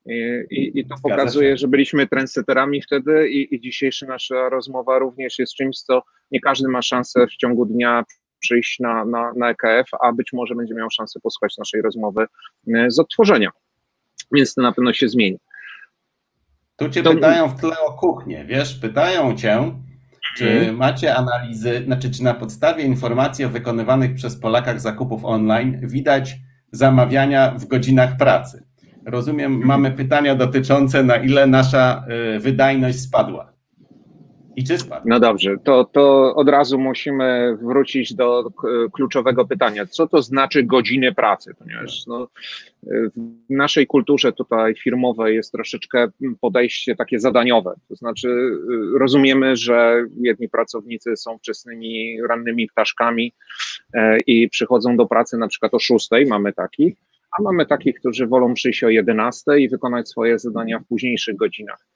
I, 0.06 0.72
i 0.80 0.86
to 0.86 0.96
pokazuje, 1.04 1.58
że 1.58 1.68
byliśmy 1.68 2.08
trendsetterami 2.08 2.82
wtedy 2.82 3.30
i, 3.30 3.56
i 3.56 3.62
dzisiejsza 3.62 4.06
nasza 4.06 4.50
rozmowa 4.50 5.00
również 5.00 5.40
jest 5.40 5.56
czymś, 5.56 5.78
co 5.78 6.04
nie 6.32 6.40
każdy 6.40 6.68
ma 6.68 6.82
szansę 6.82 7.28
w 7.28 7.36
ciągu 7.36 7.66
dnia 7.66 8.04
przyjść 8.40 8.80
na, 8.80 9.06
na, 9.06 9.34
na 9.38 9.50
EKF, 9.50 9.88
a 10.02 10.14
być 10.14 10.34
może 10.34 10.56
będzie 10.56 10.74
miał 10.74 10.90
szansę 10.90 11.20
posłuchać 11.20 11.58
naszej 11.58 11.82
rozmowy 11.82 12.26
e, 12.76 12.92
z 12.92 13.00
odtworzenia. 13.00 13.50
Więc 14.32 14.54
to 14.54 14.62
na 14.62 14.72
pewno 14.72 14.94
się 14.94 15.10
zmieni. 15.10 15.38
Tu 16.76 16.90
cię 16.90 17.04
to... 17.04 17.14
pytają 17.14 17.48
w 17.48 17.62
tle 17.62 17.80
o 17.80 17.94
kuchnię, 17.94 18.46
wiesz, 18.46 18.76
pytają 18.76 19.36
cię, 19.36 19.72
czy 20.38 20.46
hmm. 20.46 20.76
macie 20.76 21.16
analizy, 21.16 21.84
znaczy 21.86 22.12
czy 22.12 22.24
na 22.24 22.34
podstawie 22.34 22.84
informacji 22.84 23.46
o 23.46 23.50
wykonywanych 23.50 24.16
przez 24.16 24.40
Polakach 24.40 24.82
zakupów 24.82 25.26
online 25.26 25.80
widać 25.84 26.36
zamawiania 26.72 27.52
w 27.52 27.66
godzinach 27.66 28.18
pracy? 28.18 28.64
Rozumiem, 29.06 29.66
mamy 29.66 29.92
pytania 29.92 30.36
dotyczące, 30.36 31.04
na 31.04 31.16
ile 31.16 31.48
nasza 31.48 32.06
y, 32.36 32.40
wydajność 32.40 33.00
spadła. 33.00 33.54
I 34.56 34.64
czy 34.64 34.78
spadł? 34.78 35.10
No 35.10 35.20
dobrze, 35.20 35.56
to, 35.64 35.84
to 35.84 36.36
od 36.36 36.50
razu 36.50 36.80
musimy 36.80 37.58
wrócić 37.62 38.14
do 38.14 38.44
kluczowego 38.94 39.46
pytania. 39.46 39.86
Co 39.86 40.08
to 40.08 40.22
znaczy 40.22 40.64
godziny 40.64 41.14
pracy? 41.14 41.54
Ponieważ 41.60 42.08
no, 42.08 42.28
w 42.84 43.10
naszej 43.50 43.88
kulturze 43.88 44.32
tutaj 44.32 44.76
firmowej 44.76 45.36
jest 45.36 45.52
troszeczkę 45.52 46.08
podejście 46.42 46.96
takie 46.96 47.20
zadaniowe. 47.20 47.74
To 47.90 47.96
znaczy 47.96 48.58
rozumiemy, 49.00 49.56
że 49.56 50.06
jedni 50.22 50.50
pracownicy 50.50 51.18
są 51.18 51.38
wczesnymi, 51.38 52.22
rannymi 52.30 52.68
ptaszkami 52.68 53.34
i 54.28 54.50
przychodzą 54.50 54.98
do 54.98 55.06
pracy 55.06 55.38
na 55.38 55.48
przykład 55.48 55.74
o 55.74 55.80
6, 55.80 56.10
mamy 56.28 56.54
takich, 56.54 56.96
a 57.40 57.42
mamy 57.42 57.66
takich, 57.66 58.00
którzy 58.00 58.28
wolą 58.28 58.54
przyjść 58.54 58.84
o 58.84 58.90
11 58.90 59.60
i 59.60 59.70
wykonać 59.70 60.10
swoje 60.10 60.40
zadania 60.40 60.80
w 60.80 60.88
późniejszych 60.88 61.36
godzinach. 61.36 61.88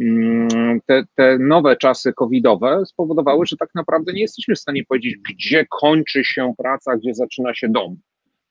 Mm, 0.00 0.80
te, 0.86 1.04
te 1.14 1.38
nowe 1.38 1.76
czasy 1.76 2.12
covidowe 2.12 2.86
spowodowały, 2.86 3.46
że 3.46 3.56
tak 3.56 3.68
naprawdę 3.74 4.12
nie 4.12 4.20
jesteśmy 4.20 4.54
w 4.54 4.58
stanie 4.58 4.84
powiedzieć, 4.84 5.16
gdzie 5.30 5.66
kończy 5.80 6.24
się 6.24 6.54
praca, 6.58 6.96
gdzie 6.96 7.14
zaczyna 7.14 7.54
się 7.54 7.68
dom. 7.68 7.96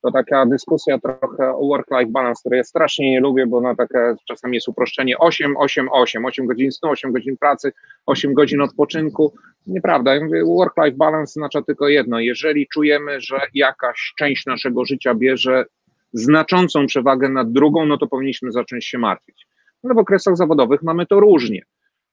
To 0.01 0.12
taka 0.12 0.45
dyskusja 0.45 1.00
trochę 1.00 1.55
o 1.55 1.67
work-life 1.67 2.12
balance, 2.12 2.39
której 2.39 2.57
ja 2.57 2.63
strasznie 2.63 3.12
nie 3.12 3.19
lubię, 3.19 3.47
bo 3.47 3.62
na 3.62 3.75
takie 3.75 4.15
czasami 4.27 4.55
jest 4.55 4.67
uproszczenie 4.67 5.17
8, 5.17 5.57
8, 5.57 5.89
8, 5.91 6.25
8 6.25 6.45
godzin 6.45 6.71
snu, 6.71 6.89
8 6.89 7.12
godzin 7.12 7.38
pracy, 7.38 7.71
8 8.05 8.33
godzin 8.33 8.62
odpoczynku. 8.62 9.33
Nieprawda. 9.67 10.15
Ja 10.15 10.23
mówię, 10.23 10.43
work-life 10.43 10.97
balance 10.97 11.31
oznacza 11.31 11.62
tylko 11.62 11.89
jedno. 11.89 12.19
Jeżeli 12.19 12.67
czujemy, 12.67 13.21
że 13.21 13.39
jakaś 13.53 14.13
część 14.17 14.45
naszego 14.45 14.85
życia 14.85 15.15
bierze 15.15 15.65
znaczącą 16.13 16.88
przewagę 16.88 17.29
nad 17.29 17.51
drugą, 17.51 17.86
no 17.86 17.98
to 17.98 18.08
powinniśmy 18.08 18.51
zacząć 18.51 18.86
się 18.86 18.98
martwić 18.98 19.48
ale 19.84 19.93
w 19.93 19.98
okresach 19.98 20.38
zawodowych 20.38 20.84
mamy 20.84 21.05
to 21.05 21.20
różnie. 21.20 21.62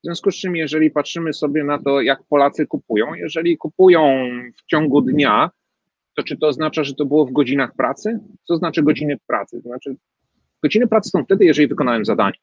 W 0.02 0.04
związku 0.04 0.30
z 0.30 0.34
czym, 0.34 0.56
jeżeli 0.56 0.90
patrzymy 0.90 1.32
sobie 1.32 1.64
na 1.64 1.78
to, 1.82 2.00
jak 2.00 2.22
Polacy 2.28 2.66
kupują, 2.66 3.14
jeżeli 3.14 3.58
kupują 3.58 4.30
w 4.56 4.66
ciągu 4.66 5.00
dnia, 5.00 5.50
to 6.16 6.22
czy 6.22 6.36
to 6.36 6.46
oznacza, 6.46 6.84
że 6.84 6.94
to 6.94 7.04
było 7.04 7.26
w 7.26 7.32
godzinach 7.32 7.74
pracy? 7.74 8.20
Co 8.44 8.56
znaczy 8.56 8.82
godziny 8.82 9.16
pracy? 9.26 9.60
Znaczy, 9.60 9.96
godziny 10.62 10.86
pracy 10.86 11.10
są 11.10 11.24
wtedy, 11.24 11.44
jeżeli 11.44 11.68
wykonałem 11.68 12.04
zadanie. 12.04 12.36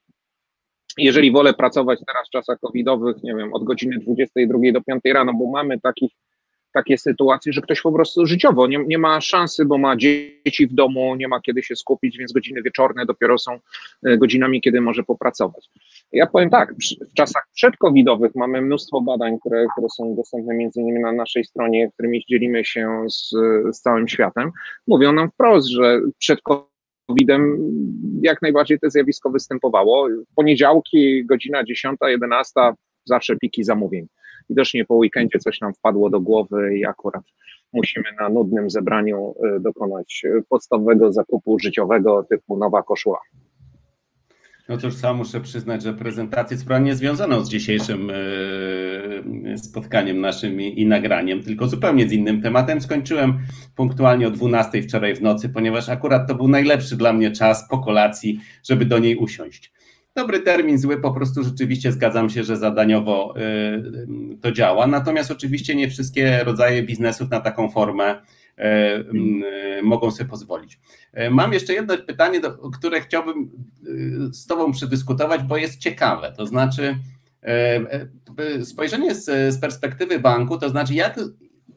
Jeżeli 0.97 1.31
wolę 1.31 1.53
pracować 1.53 1.99
teraz 2.07 2.27
w 2.27 2.31
czasach 2.31 2.59
covidowych, 2.59 3.23
nie 3.23 3.35
wiem, 3.35 3.53
od 3.53 3.63
godziny 3.63 3.99
22 3.99 4.59
do 4.73 4.81
5 4.81 5.01
rano, 5.13 5.33
bo 5.33 5.51
mamy 5.51 5.79
takich 5.79 6.11
takie 6.77 6.97
sytuacje, 6.97 7.53
że 7.53 7.61
ktoś 7.61 7.81
po 7.81 7.91
prostu 7.91 8.25
życiowo 8.25 8.67
nie, 8.67 8.77
nie 8.77 8.97
ma 8.97 9.21
szansy, 9.21 9.65
bo 9.65 9.77
ma 9.77 9.95
dzieci 9.95 10.67
w 10.67 10.73
domu, 10.73 11.15
nie 11.15 11.27
ma 11.27 11.41
kiedy 11.41 11.63
się 11.63 11.75
skupić, 11.75 12.17
więc 12.17 12.33
godziny 12.33 12.61
wieczorne 12.61 13.05
dopiero 13.05 13.37
są 13.37 13.59
e, 14.03 14.17
godzinami, 14.17 14.61
kiedy 14.61 14.81
może 14.81 15.03
popracować. 15.03 15.69
Ja 16.11 16.27
powiem 16.27 16.49
tak, 16.49 16.73
w 17.11 17.13
czasach 17.13 17.47
przedcovidowych 17.55 18.35
mamy 18.35 18.61
mnóstwo 18.61 19.01
badań, 19.01 19.39
które, 19.39 19.65
które 19.73 19.87
są 19.89 20.15
dostępne 20.15 20.55
między 20.55 20.81
innymi 20.81 20.99
na 20.99 21.11
naszej 21.11 21.43
stronie, 21.43 21.91
którymi 21.91 22.23
dzielimy 22.29 22.65
się 22.65 23.05
z, 23.09 23.29
z 23.77 23.81
całym 23.81 24.07
światem. 24.07 24.51
Mówią 24.87 25.13
nam 25.13 25.31
wprost, 25.31 25.67
że 25.67 26.01
przed 26.17 26.39
COVID-em 26.41 27.57
jak 28.21 28.41
najbardziej 28.41 28.79
to 28.79 28.89
zjawisko 28.89 29.29
występowało. 29.29 30.07
Poniedziałki, 30.35 31.25
godzina 31.25 31.63
10, 31.63 31.97
11, 32.07 32.51
zawsze 33.05 33.35
piki 33.35 33.63
zamówień 33.63 34.07
widocznie 34.49 34.85
po 34.85 34.95
weekendzie 34.95 35.39
coś 35.39 35.61
nam 35.61 35.73
wpadło 35.73 36.09
do 36.09 36.19
głowy 36.19 36.77
i 36.77 36.85
akurat 36.85 37.23
musimy 37.73 38.05
na 38.19 38.29
nudnym 38.29 38.69
zebraniu 38.69 39.35
y, 39.57 39.59
dokonać 39.59 40.23
podstawowego 40.49 41.13
zakupu 41.13 41.59
życiowego 41.59 42.23
typu 42.29 42.57
nowa 42.57 42.83
koszula. 42.83 43.19
No 44.69 44.77
cóż, 44.77 44.95
sam 44.95 45.17
muszę 45.17 45.41
przyznać, 45.41 45.83
że 45.83 45.93
prezentację 45.93 46.57
sprawę 46.57 46.85
nie 46.85 46.95
związaną 46.95 47.45
z 47.45 47.49
dzisiejszym 47.49 48.09
y, 48.09 49.57
spotkaniem 49.57 50.21
naszym 50.21 50.61
i, 50.61 50.85
nagraniem, 50.85 51.43
tylko 51.43 51.67
zupełnie 51.67 52.09
z 52.09 52.11
innym 52.11 52.41
tematem. 52.41 52.81
Skończyłem 52.81 53.39
punktualnie 53.75 54.27
o 54.27 54.31
12 54.31 54.81
wczoraj 54.81 55.15
w 55.15 55.21
nocy, 55.21 55.49
ponieważ 55.49 55.89
akurat 55.89 56.27
to 56.27 56.35
był 56.35 56.47
najlepszy 56.47 56.97
dla 56.97 57.13
mnie 57.13 57.31
czas 57.31 57.69
po 57.69 57.77
kolacji, 57.77 58.39
żeby 58.63 58.85
do 58.85 58.99
niej 58.99 59.15
usiąść 59.15 59.71
dobry 60.17 60.39
termin, 60.39 60.77
zły, 60.77 61.01
po 61.01 61.13
prostu 61.13 61.43
rzeczywiście 61.43 61.91
zgadzam 61.91 62.29
się, 62.29 62.43
że 62.43 62.57
zadaniowo 62.57 63.33
y, 63.37 63.41
y, 63.41 64.37
to 64.41 64.51
działa. 64.51 64.87
Natomiast 64.87 65.31
oczywiście 65.31 65.75
nie 65.75 65.89
wszystkie 65.89 66.43
rodzaje 66.43 66.83
biznesów 66.83 67.29
na 67.29 67.39
taką 67.39 67.69
formę 67.69 68.15
y, 68.19 69.83
mogą 69.83 70.11
sobie 70.11 70.29
pozwolić. 70.29 70.79
Mam 71.31 71.53
jeszcze 71.53 71.73
jedno 71.73 71.97
pytanie, 71.97 72.41
które 72.73 73.01
chciałbym 73.01 73.51
z 74.31 74.47
Tobą 74.47 74.71
przedyskutować, 74.71 75.43
bo 75.43 75.57
jest 75.57 75.79
ciekawe. 75.79 76.33
To 76.37 76.45
znaczy, 76.45 76.97
spojrzenie 78.63 79.15
z 79.15 79.59
perspektywy 79.59 80.19
banku, 80.19 80.57
to 80.57 80.69
znaczy, 80.69 80.93
jak, 80.93 81.19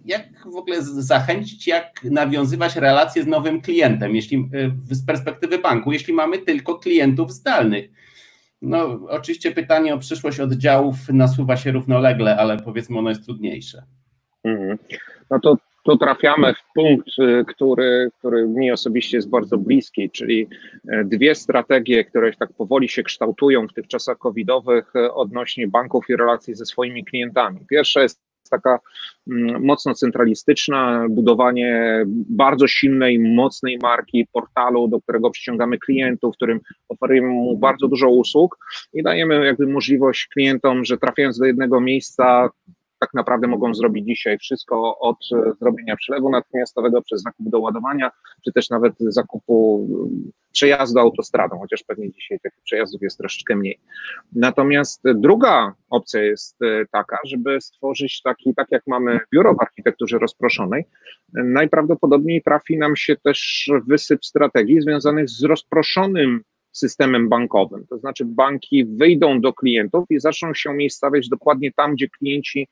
jak 0.05 0.23
w 0.53 0.57
ogóle 0.57 0.83
zachęcić, 0.83 1.67
jak 1.67 2.05
nawiązywać 2.05 2.77
relacje 2.77 3.23
z 3.23 3.27
nowym 3.27 3.61
klientem, 3.61 4.17
jeśli 4.17 4.49
z 4.91 5.07
perspektywy 5.07 5.59
banku, 5.59 5.93
jeśli 5.93 6.15
mamy 6.15 6.39
tylko 6.39 6.79
klientów 6.79 7.33
zdalnych. 7.33 7.91
No, 8.63 9.01
oczywiście 9.09 9.51
pytanie 9.51 9.95
o 9.95 9.99
przyszłość 9.99 10.41
oddziałów 10.41 10.97
nasuwa 11.09 11.57
się 11.57 11.73
równolegle, 11.73 12.37
ale 12.37 12.57
powiedzmy 12.57 12.99
ono 12.99 13.09
jest 13.09 13.25
trudniejsze. 13.25 13.83
Mhm. 14.45 14.79
No 15.31 15.41
to 15.41 15.57
tu 15.85 15.97
trafiamy 15.97 16.55
w 16.55 16.73
punkt, 16.75 17.09
y, 17.19 17.45
który, 17.49 18.11
który 18.19 18.49
mi 18.49 18.71
osobiście 18.71 19.17
jest 19.17 19.29
bardzo 19.29 19.59
bliski, 19.59 20.11
czyli 20.11 20.49
e, 20.89 21.05
dwie 21.05 21.35
strategie, 21.35 22.05
które 22.05 22.33
tak 22.33 22.53
powoli 22.53 22.89
się 22.89 23.03
kształtują 23.03 23.69
w 23.69 23.73
tych 23.73 23.87
czasach 23.87 24.19
covidowych 24.19 24.97
e, 24.97 25.15
odnośnie 25.15 25.69
banków 25.69 26.11
i 26.11 26.17
relacji 26.17 26.55
ze 26.55 26.67
swoimi 26.67 27.05
klientami. 27.05 27.61
Pierwsza 27.71 28.03
jest 28.03 28.30
taka 28.51 28.79
mm, 29.31 29.65
mocno 29.65 29.95
centralistyczna, 29.95 31.07
budowanie 31.11 32.03
bardzo 32.29 32.67
silnej, 32.67 33.19
mocnej 33.19 33.79
marki, 33.83 34.27
portalu, 34.33 34.89
do 34.89 35.01
którego 35.01 35.31
przyciągamy 35.31 35.79
klientów, 35.79 36.35
w 36.35 36.37
którym 36.37 36.61
oferujemy 36.89 37.29
mu 37.29 37.59
bardzo 37.59 37.89
dużo 37.89 38.11
usług 38.11 38.59
i 38.93 39.03
dajemy 39.03 39.45
jakby 39.47 39.67
możliwość 39.67 40.27
klientom, 40.27 40.85
że 40.85 40.99
trafiając 40.99 41.39
do 41.39 41.45
jednego 41.45 41.81
miejsca, 41.81 42.51
tak 43.01 43.15
naprawdę 43.15 43.47
mogą 43.47 43.75
zrobić 43.75 44.07
dzisiaj 44.07 44.39
wszystko 44.39 44.99
od 44.99 45.19
e, 45.33 45.53
zrobienia 45.61 45.97
przelewu 45.97 46.31
natychmiastowego 46.31 47.03
przez 47.03 47.23
zakup 47.23 47.49
do 47.51 47.61
ładowania, 47.61 48.11
czy 48.45 48.53
też 48.53 48.71
nawet 48.71 48.95
zakupu 48.99 49.89
e, 50.27 50.31
przejazdu 50.53 51.01
autostradą, 51.01 51.59
chociaż 51.59 51.83
pewnie 51.83 52.13
dzisiaj 52.13 52.41
tych 52.41 52.53
przejazdów 52.65 53.03
jest 53.03 53.19
troszeczkę 53.19 53.57
mniej. 53.57 53.81
Natomiast 54.33 55.03
druga 55.15 55.75
opcja 55.91 56.23
jest 56.23 56.63
e, 56.63 56.87
taka, 56.93 57.19
żeby 57.25 57.61
stworzyć 57.61 58.23
taki, 58.23 58.55
tak 58.55 58.67
jak 58.71 58.83
mamy 58.87 59.21
biuro 59.33 59.55
w 59.55 59.63
architekturze 59.63 60.19
rozproszonej, 60.19 60.85
najprawdopodobniej 61.33 62.43
trafi 62.43 62.79
nam 62.79 62.97
się 62.97 63.17
też 63.17 63.71
wysyp 63.87 64.25
strategii 64.25 64.81
związanych 64.81 65.29
z 65.29 65.45
rozproszonym 65.45 66.43
systemem 66.73 67.29
bankowym. 67.29 67.87
To 67.87 67.99
znaczy 67.99 68.25
banki 68.25 68.85
wyjdą 68.85 69.41
do 69.41 69.53
klientów 69.53 70.05
i 70.11 70.21
zaczną 70.21 70.55
się 70.55 70.71
umiejscawiać 70.71 71.29
dokładnie 71.29 71.73
tam, 71.73 71.95
gdzie 71.95 72.09
klienci 72.09 72.69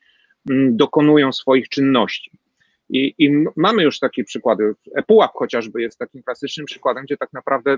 dokonują 0.71 1.33
swoich 1.33 1.69
czynności. 1.69 2.31
I, 2.89 3.15
I, 3.17 3.45
mamy 3.55 3.83
już 3.83 3.99
takie 3.99 4.23
przykłady. 4.23 4.73
ePUAP 4.95 5.31
chociażby 5.33 5.81
jest 5.81 5.99
takim 5.99 6.23
klasycznym 6.23 6.65
przykładem, 6.65 7.03
gdzie 7.03 7.17
tak 7.17 7.33
naprawdę 7.33 7.77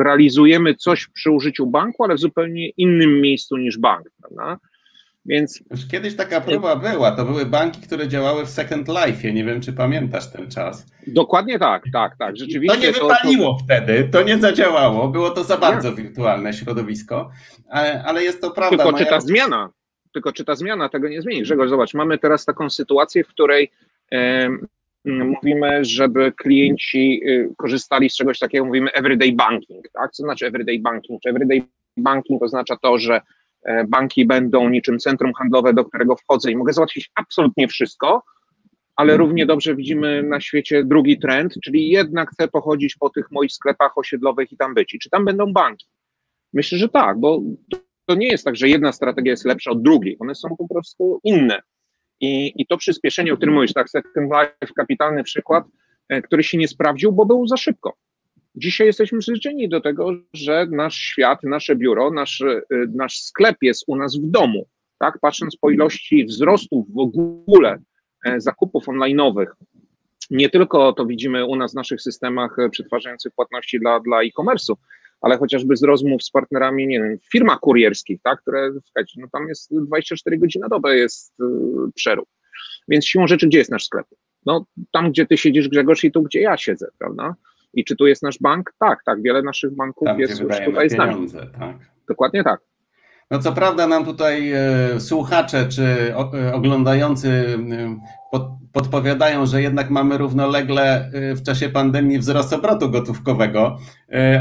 realizujemy 0.00 0.74
coś 0.74 1.08
przy 1.08 1.30
użyciu 1.30 1.66
banku, 1.66 2.04
ale 2.04 2.14
w 2.14 2.20
zupełnie 2.20 2.68
innym 2.68 3.20
miejscu 3.20 3.56
niż 3.56 3.78
bank. 3.78 4.10
Prawda? 4.20 4.58
Więc... 5.26 5.62
Już 5.70 5.88
kiedyś 5.88 6.16
taka 6.16 6.40
próba 6.40 6.76
była. 6.76 7.12
To 7.12 7.24
były 7.24 7.46
banki, 7.46 7.80
które 7.80 8.08
działały 8.08 8.46
w 8.46 8.48
Second 8.48 8.88
Life. 8.88 9.32
Nie 9.32 9.44
wiem, 9.44 9.60
czy 9.60 9.72
pamiętasz 9.72 10.32
ten 10.32 10.50
czas. 10.50 10.86
Dokładnie 11.06 11.58
tak, 11.58 11.82
tak, 11.92 12.16
tak. 12.18 12.36
Rzeczywiście. 12.36 12.76
To 12.76 12.82
nie 12.86 12.92
wypaliło 12.92 13.52
to, 13.52 13.58
to... 13.58 13.64
wtedy, 13.64 14.08
to 14.12 14.22
nie 14.22 14.38
zadziałało. 14.38 15.08
Było 15.08 15.30
to 15.30 15.44
za 15.44 15.56
bardzo 15.56 15.92
wirtualne 15.92 16.52
środowisko, 16.52 17.30
ale, 17.68 18.04
ale 18.04 18.24
jest 18.24 18.40
to 18.40 18.50
prawda. 18.50 18.84
Tylko 18.84 18.98
czy 18.98 19.06
ta 19.06 19.20
zmiana, 19.20 19.70
tylko 20.12 20.32
czy 20.32 20.44
ta 20.44 20.54
zmiana 20.54 20.88
tego 20.88 21.08
nie 21.08 21.22
zmieni? 21.22 21.42
Grzegorz, 21.42 21.70
zobacz, 21.70 21.94
mamy 21.94 22.18
teraz 22.18 22.44
taką 22.44 22.70
sytuację, 22.70 23.24
w 23.24 23.28
której 23.28 23.70
mówimy, 25.04 25.84
żeby 25.84 26.32
klienci 26.32 27.20
y, 27.26 27.54
korzystali 27.56 28.10
z 28.10 28.16
czegoś 28.16 28.38
takiego, 28.38 28.64
mówimy 28.64 28.92
everyday 28.92 29.32
banking, 29.32 29.88
tak? 29.92 30.12
Co 30.12 30.22
znaczy 30.22 30.46
everyday 30.46 30.78
banking? 30.78 31.22
Czy 31.22 31.28
everyday 31.28 31.62
banking 31.96 32.42
oznacza 32.42 32.76
to, 32.76 32.98
że 32.98 33.20
e, 33.62 33.84
banki 33.84 34.26
będą 34.26 34.68
niczym 34.68 34.98
centrum 34.98 35.32
handlowe, 35.34 35.74
do 35.74 35.84
którego 35.84 36.16
wchodzę 36.16 36.50
i 36.50 36.56
mogę 36.56 36.72
załatwić 36.72 37.10
absolutnie 37.14 37.68
wszystko, 37.68 38.22
ale 38.96 39.16
równie 39.16 39.46
dobrze 39.46 39.76
widzimy 39.76 40.22
na 40.22 40.40
świecie 40.40 40.84
drugi 40.84 41.18
trend, 41.18 41.54
czyli 41.64 41.88
jednak 41.88 42.30
chcę 42.30 42.48
pochodzić 42.48 42.96
po 42.96 43.10
tych 43.10 43.30
moich 43.30 43.52
sklepach 43.52 43.98
osiedlowych 43.98 44.52
i 44.52 44.56
tam 44.56 44.74
być. 44.74 44.94
I 44.94 44.98
czy 44.98 45.10
tam 45.10 45.24
będą 45.24 45.52
banki? 45.52 45.86
Myślę, 46.52 46.78
że 46.78 46.88
tak, 46.88 47.20
bo 47.20 47.40
to 48.12 48.16
nie 48.18 48.28
jest 48.28 48.44
tak, 48.44 48.56
że 48.56 48.68
jedna 48.68 48.92
strategia 48.92 49.30
jest 49.30 49.44
lepsza 49.44 49.70
od 49.70 49.82
drugiej, 49.82 50.16
one 50.20 50.34
są 50.34 50.56
po 50.56 50.68
prostu 50.68 51.20
inne. 51.24 51.60
I, 52.20 52.52
i 52.56 52.66
to 52.66 52.76
przyspieszenie, 52.76 53.32
o 53.32 53.36
którym 53.36 53.54
mówisz, 53.54 53.72
tak, 53.72 53.90
Second 53.90 54.32
Life, 54.32 54.74
kapitalny 54.76 55.22
przykład, 55.22 55.64
e, 56.08 56.22
który 56.22 56.42
się 56.42 56.58
nie 56.58 56.68
sprawdził, 56.68 57.12
bo 57.12 57.26
był 57.26 57.46
za 57.46 57.56
szybko. 57.56 57.96
Dzisiaj 58.54 58.86
jesteśmy 58.86 59.18
przyzwyczajeni 59.18 59.68
do 59.68 59.80
tego, 59.80 60.10
że 60.32 60.66
nasz 60.70 60.96
świat, 60.96 61.38
nasze 61.42 61.76
biuro, 61.76 62.10
nasz, 62.10 62.40
e, 62.40 62.62
nasz 62.94 63.18
sklep 63.18 63.56
jest 63.62 63.84
u 63.86 63.96
nas 63.96 64.16
w 64.16 64.30
domu. 64.30 64.66
tak, 64.98 65.18
patrząc 65.20 65.56
po 65.56 65.70
ilości 65.70 66.24
wzrostów 66.24 66.86
w 66.94 66.98
ogóle 66.98 67.78
zakupów 68.36 68.86
online'owych, 68.86 69.46
nie 70.30 70.50
tylko 70.50 70.92
to 70.92 71.06
widzimy 71.06 71.46
u 71.46 71.56
nas 71.56 71.72
w 71.72 71.74
naszych 71.74 72.00
systemach 72.00 72.56
przetwarzających 72.70 73.32
płatności 73.34 73.80
dla, 73.80 74.00
dla 74.00 74.22
e-commerce'u, 74.22 74.74
ale 75.22 75.38
chociażby 75.38 75.76
z 75.76 75.82
rozmów 75.82 76.22
z 76.22 76.30
partnerami, 76.30 76.86
nie 76.86 77.02
wiem, 77.02 77.18
w 77.18 77.30
firmach 77.32 77.60
kurierskich, 77.60 78.20
tak, 78.22 78.40
które, 78.40 78.70
słuchajcie, 78.84 79.20
no 79.20 79.26
tam 79.32 79.48
jest 79.48 79.70
24 79.70 80.38
godziny 80.38 80.62
na 80.62 80.68
dobę 80.68 80.96
jest 80.96 81.40
y, 81.40 81.44
przerób. 81.94 82.28
Więc 82.88 83.06
siłą 83.06 83.26
rzeczy, 83.26 83.46
gdzie 83.46 83.58
jest 83.58 83.70
nasz 83.70 83.84
sklep? 83.84 84.06
No 84.46 84.66
tam, 84.90 85.10
gdzie 85.10 85.26
ty 85.26 85.36
siedzisz, 85.36 85.68
Grzegorz, 85.68 86.04
i 86.04 86.12
tu, 86.12 86.22
gdzie 86.22 86.40
ja 86.40 86.56
siedzę, 86.56 86.88
prawda? 86.98 87.34
I 87.74 87.84
czy 87.84 87.96
tu 87.96 88.06
jest 88.06 88.22
nasz 88.22 88.38
bank? 88.38 88.72
Tak, 88.78 88.98
tak, 89.04 89.22
wiele 89.22 89.42
naszych 89.42 89.76
banków 89.76 90.06
tam, 90.06 90.20
jest 90.20 90.40
już 90.40 90.60
tutaj 90.64 90.90
z 90.90 90.94
nami. 90.94 91.30
Tak. 91.58 91.76
Dokładnie 92.08 92.44
tak. 92.44 92.60
No 93.32 93.38
co 93.38 93.52
prawda 93.52 93.86
nam 93.86 94.04
tutaj 94.04 94.52
e, 94.52 95.00
słuchacze 95.00 95.68
czy 95.68 96.14
e, 96.34 96.54
oglądający 96.54 97.28
e, 97.28 97.96
pod, 98.30 98.48
podpowiadają, 98.72 99.46
że 99.46 99.62
jednak 99.62 99.90
mamy 99.90 100.18
równolegle 100.18 101.10
w 101.12 101.42
czasie 101.42 101.68
pandemii 101.68 102.18
wzrost 102.18 102.52
obrotu 102.52 102.90
gotówkowego, 102.90 103.78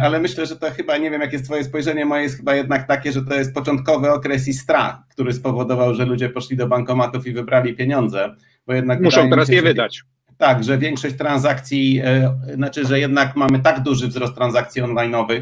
ale 0.03 0.19
myślę, 0.19 0.45
że 0.45 0.55
to 0.55 0.71
chyba, 0.71 0.97
nie 0.97 1.11
wiem 1.11 1.21
jakie 1.21 1.33
jest 1.33 1.45
twoje 1.45 1.63
spojrzenie, 1.63 2.05
moje 2.05 2.23
jest 2.23 2.37
chyba 2.37 2.55
jednak 2.55 2.87
takie, 2.87 3.11
że 3.11 3.21
to 3.21 3.33
jest 3.33 3.53
początkowy 3.53 4.11
okres 4.11 4.47
i 4.47 4.53
strach, 4.53 4.95
który 5.09 5.33
spowodował, 5.33 5.95
że 5.95 6.05
ludzie 6.05 6.29
poszli 6.29 6.57
do 6.57 6.67
bankomatów 6.67 7.27
i 7.27 7.33
wybrali 7.33 7.75
pieniądze, 7.75 8.35
bo 8.67 8.73
jednak... 8.73 9.01
Muszą 9.01 9.29
teraz 9.29 9.47
się, 9.47 9.55
je 9.55 9.61
wydać. 9.61 10.03
Tak, 10.37 10.63
że 10.63 10.77
większość 10.77 11.15
transakcji, 11.15 12.01
znaczy, 12.55 12.85
że 12.85 12.99
jednak 12.99 13.35
mamy 13.35 13.59
tak 13.59 13.83
duży 13.83 14.07
wzrost 14.07 14.35
transakcji 14.35 14.81
online'owych, 14.81 15.41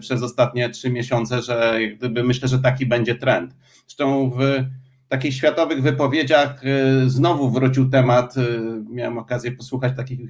przez 0.00 0.22
ostatnie 0.22 0.70
trzy 0.70 0.90
miesiące, 0.90 1.42
że 1.42 1.78
gdyby 1.98 2.24
myślę, 2.24 2.48
że 2.48 2.58
taki 2.58 2.86
będzie 2.86 3.14
trend. 3.14 3.56
Zresztą 3.86 4.30
w 4.30 4.40
takich 5.08 5.34
światowych 5.34 5.82
wypowiedziach 5.82 6.62
e, 6.64 7.10
znowu 7.10 7.50
wrócił 7.50 7.90
temat, 7.90 8.36
e, 8.38 8.42
miałem 8.90 9.18
okazję 9.18 9.52
posłuchać 9.52 9.96
takich 9.96 10.20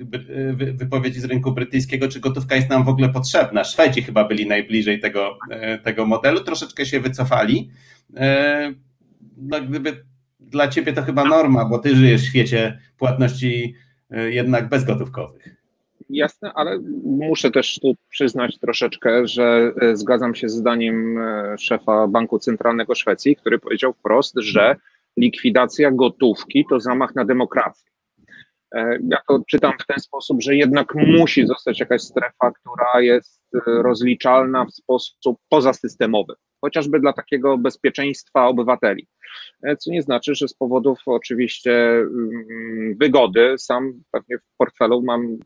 wypowiedzi 0.75 1.21
z 1.21 1.25
rynku 1.25 1.53
brytyjskiego, 1.53 2.09
czy 2.09 2.21
gotówka 2.21 2.57
jest 2.57 2.71
nam 2.71 2.85
w 2.85 2.89
ogóle 2.89 3.09
potrzebna. 3.09 3.65
Szwedzi 3.65 4.03
chyba 4.03 4.25
byli 4.25 4.47
najbliżej 4.47 5.01
tego, 5.01 5.39
tego 5.83 6.07
modelu, 6.07 6.41
troszeczkę 6.41 6.87
się 6.87 7.01
wycofali. 7.01 7.71
No, 9.37 9.61
gdyby 9.61 10.05
dla 10.41 10.69
ciebie 10.69 10.93
to 10.93 11.03
chyba 11.03 11.25
norma, 11.25 11.65
bo 11.65 11.79
ty 11.79 11.97
żyjesz 11.97 12.23
w 12.23 12.27
świecie 12.29 12.79
płatności 12.99 13.75
jednak 14.29 14.69
bezgotówkowych. 14.69 15.57
Jasne, 16.11 16.53
ale 16.55 16.79
muszę 17.05 17.51
też 17.51 17.79
tu 17.83 17.95
przyznać 18.09 18.59
troszeczkę, 18.59 19.27
że 19.27 19.73
e, 19.81 19.97
zgadzam 19.97 20.35
się 20.35 20.49
z 20.49 20.55
zdaniem 20.55 21.19
e, 21.19 21.59
szefa 21.59 22.09
Banku 22.09 22.39
Centralnego 22.39 22.95
Szwecji, 22.95 23.37
który 23.37 23.59
powiedział 23.59 23.93
wprost, 23.93 24.35
że 24.39 24.77
likwidacja 25.17 25.91
gotówki 25.91 26.65
to 26.71 26.81
zamach 26.81 27.15
na 27.15 27.25
demokrację. 27.25 27.91
E, 28.75 28.99
ja 29.09 29.19
to 29.29 29.41
czytam 29.49 29.73
w 29.81 29.87
ten 29.87 29.99
sposób, 29.99 30.43
że 30.43 30.57
jednak 30.57 30.95
musi 30.95 31.47
zostać 31.47 31.81
jakaś 31.81 32.03
strefa, 32.03 32.53
która 32.53 33.01
jest 33.01 33.43
rozliczalna 33.67 34.65
w 34.65 34.75
sposób 34.75 35.39
pozasystemowy, 35.49 36.35
chociażby 36.61 37.01
dla 37.01 37.13
takiego 37.13 37.59
bezpieczeństwa 37.59 38.47
obywateli. 38.47 39.07
Co 39.79 39.91
nie 39.91 40.03
znaczy, 40.03 40.35
że 40.35 40.49
z 40.49 40.55
powodów 40.55 40.99
oczywiście 41.07 41.73
mm, 41.99 42.97
wygody, 43.01 43.55
sam 43.59 43.93
pewnie 44.11 44.39
w 44.39 44.57
portfelu 44.59 45.03
mam 45.03 45.39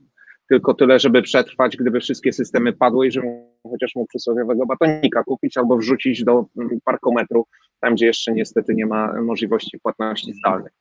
tylko 0.50 0.74
tyle, 0.74 0.98
żeby 0.98 1.22
przetrwać, 1.22 1.76
gdyby 1.76 2.00
wszystkie 2.00 2.32
systemy 2.32 2.72
padły 2.72 3.06
i 3.06 3.10
żebym 3.10 3.30
chociaż 3.62 3.94
mógł 3.94 4.08
przysłowiowego 4.08 4.66
batonika 4.66 5.24
kupić 5.24 5.56
albo 5.56 5.76
wrzucić 5.76 6.24
do 6.24 6.44
parkometru, 6.84 7.46
tam 7.80 7.94
gdzie 7.94 8.06
jeszcze 8.06 8.32
niestety 8.32 8.74
nie 8.74 8.86
ma 8.86 9.22
możliwości 9.22 9.78
płatności 9.82 10.32
zdalnych. 10.32 10.72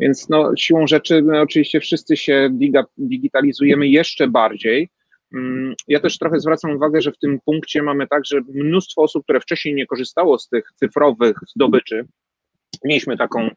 Więc 0.00 0.28
no, 0.28 0.52
siłą 0.58 0.86
rzeczy 0.86 1.22
no, 1.22 1.40
oczywiście 1.40 1.80
wszyscy 1.80 2.16
się 2.16 2.50
digitalizujemy 2.98 3.88
jeszcze 3.88 4.28
bardziej. 4.28 4.88
Mm, 5.34 5.74
ja 5.88 6.00
też 6.00 6.18
trochę 6.18 6.40
zwracam 6.40 6.70
uwagę, 6.70 7.00
że 7.00 7.12
w 7.12 7.18
tym 7.18 7.38
punkcie 7.44 7.82
mamy 7.82 8.06
tak, 8.06 8.26
że 8.26 8.40
mnóstwo 8.54 9.02
osób, 9.02 9.22
które 9.22 9.40
wcześniej 9.40 9.74
nie 9.74 9.86
korzystało 9.86 10.38
z 10.38 10.48
tych 10.48 10.64
cyfrowych 10.74 11.36
zdobyczy, 11.56 12.04
mieliśmy 12.84 13.16
taką 13.16 13.50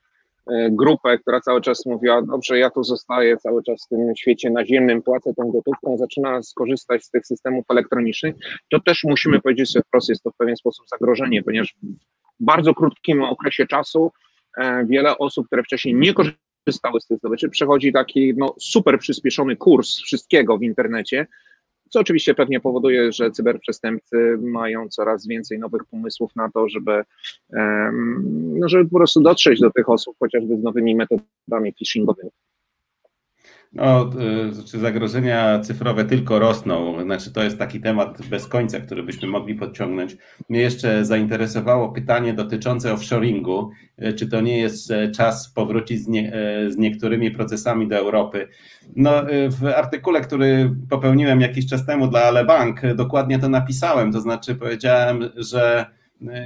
grupę, 0.70 1.18
która 1.18 1.42
cały 1.42 1.62
czas 1.62 1.86
mówiła, 1.86 2.22
dobrze, 2.22 2.58
ja 2.60 2.70
tu 2.70 2.84
zostaję 2.84 3.38
cały 3.38 3.64
czas 3.64 3.86
w 3.86 3.90
tym 3.90 4.16
świecie 4.18 4.50
naziemnym, 4.50 5.02
płacę 5.02 5.34
tą 5.38 5.52
gotówką, 5.52 5.98
zaczyna 5.98 6.44
skorzystać 6.44 7.04
z 7.04 7.10
tych 7.10 7.26
systemów 7.28 7.66
elektronicznych, 7.70 8.36
to 8.72 8.80
też 8.80 9.04
musimy 9.04 9.42
powiedzieć 9.42 9.72
sobie 9.72 9.84
wprost, 9.88 10.10
jest 10.10 10.24
to 10.24 10.32
w 10.32 10.38
pewien 10.38 10.56
sposób 10.56 10.86
zagrożenie, 10.88 11.44
ponieważ 11.44 11.76
w 12.40 12.46
bardzo 12.46 12.74
krótkim 12.74 13.24
okresie 13.24 13.68
czasu 13.68 14.12
e, 14.58 14.86
wiele 14.86 15.18
osób, 15.18 15.48
które 15.48 15.64
wcześniej 15.64 15.96
nie 15.96 16.14
korzystały 16.14 17.02
z 17.02 17.08
tych 17.08 17.18
zdobyczy, 17.18 17.50
przechodzi 17.50 17.94
taki 17.94 18.34
no, 18.38 18.56
super 18.60 19.00
przyspieszony 19.00 19.56
kurs 19.56 19.98
wszystkiego 19.98 20.58
w 20.58 20.64
internecie, 20.64 21.28
co 21.94 22.00
oczywiście 22.00 22.34
pewnie 22.34 22.60
powoduje, 22.60 23.12
że 23.12 23.32
cyberprzestępcy 23.32 24.38
mają 24.42 24.90
coraz 24.90 25.28
więcej 25.28 25.60
nowych 25.60 25.86
pomysłów 25.86 26.36
na 26.36 26.52
to, 26.52 26.70
żeby, 26.70 27.04
no, 28.60 28.70
żeby 28.70 28.90
po 28.90 28.98
prostu 28.98 29.22
dotrzeć 29.22 29.60
do 29.60 29.72
tych 29.72 29.90
osób, 29.90 30.16
chociażby 30.20 30.58
z 30.58 30.64
nowymi 30.64 30.96
metodami 30.96 31.74
phishingowymi. 31.80 32.30
No, 33.74 34.10
y, 34.50 34.54
znaczy 34.54 34.80
zagrożenia 34.80 35.60
cyfrowe 35.60 36.06
tylko 36.06 36.40
rosną. 36.40 37.04
Znaczy, 37.04 37.34
to 37.34 37.44
jest 37.44 37.58
taki 37.58 37.82
temat 37.82 38.28
bez 38.30 38.48
końca, 38.48 38.80
który 38.80 39.04
byśmy 39.04 39.28
mogli 39.28 39.56
podciągnąć. 39.56 40.18
Mnie 40.50 40.60
jeszcze 40.60 41.06
zainteresowało 41.06 41.92
pytanie 41.92 42.34
dotyczące 42.34 42.94
offshoringu. 42.94 43.70
Y, 44.04 44.14
czy 44.14 44.28
to 44.28 44.42
nie 44.42 44.58
jest 44.58 44.92
e, 44.92 45.12
czas 45.12 45.50
powrócić 45.50 46.02
z, 46.02 46.08
nie, 46.08 46.34
e, 46.34 46.72
z 46.72 46.78
niektórymi 46.78 47.32
procesami 47.32 47.88
do 47.88 47.98
Europy? 47.98 48.48
No, 48.96 49.12
w 49.50 49.66
artykule, 49.66 50.22
który 50.22 50.76
popełniłem 50.90 51.42
jakiś 51.42 51.68
czas 51.68 51.86
temu 51.86 52.08
dla 52.08 52.24
Alebank, 52.24 52.82
dokładnie 52.96 53.40
to 53.40 53.50
napisałem. 53.50 54.12
To 54.12 54.22
znaczy, 54.22 54.56
powiedziałem, 54.56 55.30
że 55.36 55.86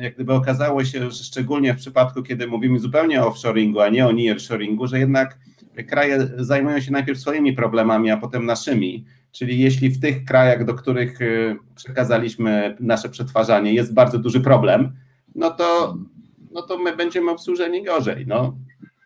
jak 0.02 0.16
gdyby 0.16 0.34
okazało 0.34 0.86
się, 0.86 1.12
że 1.12 1.24
szczególnie 1.24 1.74
w 1.74 1.78
przypadku, 1.78 2.24
kiedy 2.24 2.48
mówimy 2.48 2.80
zupełnie 2.80 3.24
o 3.24 3.28
offshoringu, 3.28 3.80
a 3.80 3.90
nie 3.90 4.08
o 4.08 4.12
nearshoringu, 4.12 4.88
że 4.88 5.00
jednak 5.00 5.38
kraje 5.84 6.30
zajmują 6.38 6.80
się 6.80 6.92
najpierw 6.92 7.20
swoimi 7.20 7.54
problemami, 7.54 8.12
a 8.12 8.18
potem 8.18 8.46
naszymi. 8.46 9.06
Czyli 9.32 9.60
jeśli 9.60 9.90
w 9.90 10.02
tych 10.02 10.26
krajach, 10.26 10.66
do 10.66 10.74
których 10.74 11.22
y, 11.22 11.58
przekazaliśmy 11.76 12.76
nasze 12.80 13.10
przetwarzanie, 13.10 13.74
jest 13.74 13.94
bardzo 13.94 14.20
duży 14.20 14.42
problem, 14.42 14.92
no 15.36 15.52
to, 15.52 15.98
no 16.52 16.62
to 16.62 16.78
my 16.78 16.96
będziemy 16.96 17.32
obsłużeni 17.32 17.84
gorzej. 17.84 18.26
No, 18.28 18.58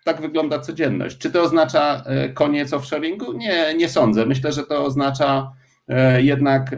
tak 0.04 0.22
wygląda 0.22 0.60
codzienność. 0.60 1.18
Czy 1.18 1.32
to 1.32 1.42
oznacza 1.42 2.04
y, 2.26 2.34
koniec 2.34 2.74
offshoringu? 2.74 3.34
Nie, 3.34 3.74
nie 3.78 3.90
sądzę. 3.90 4.26
Myślę, 4.26 4.52
że 4.52 4.64
to 4.64 4.86
oznacza 4.86 5.52
y, 6.18 6.24
jednak, 6.24 6.76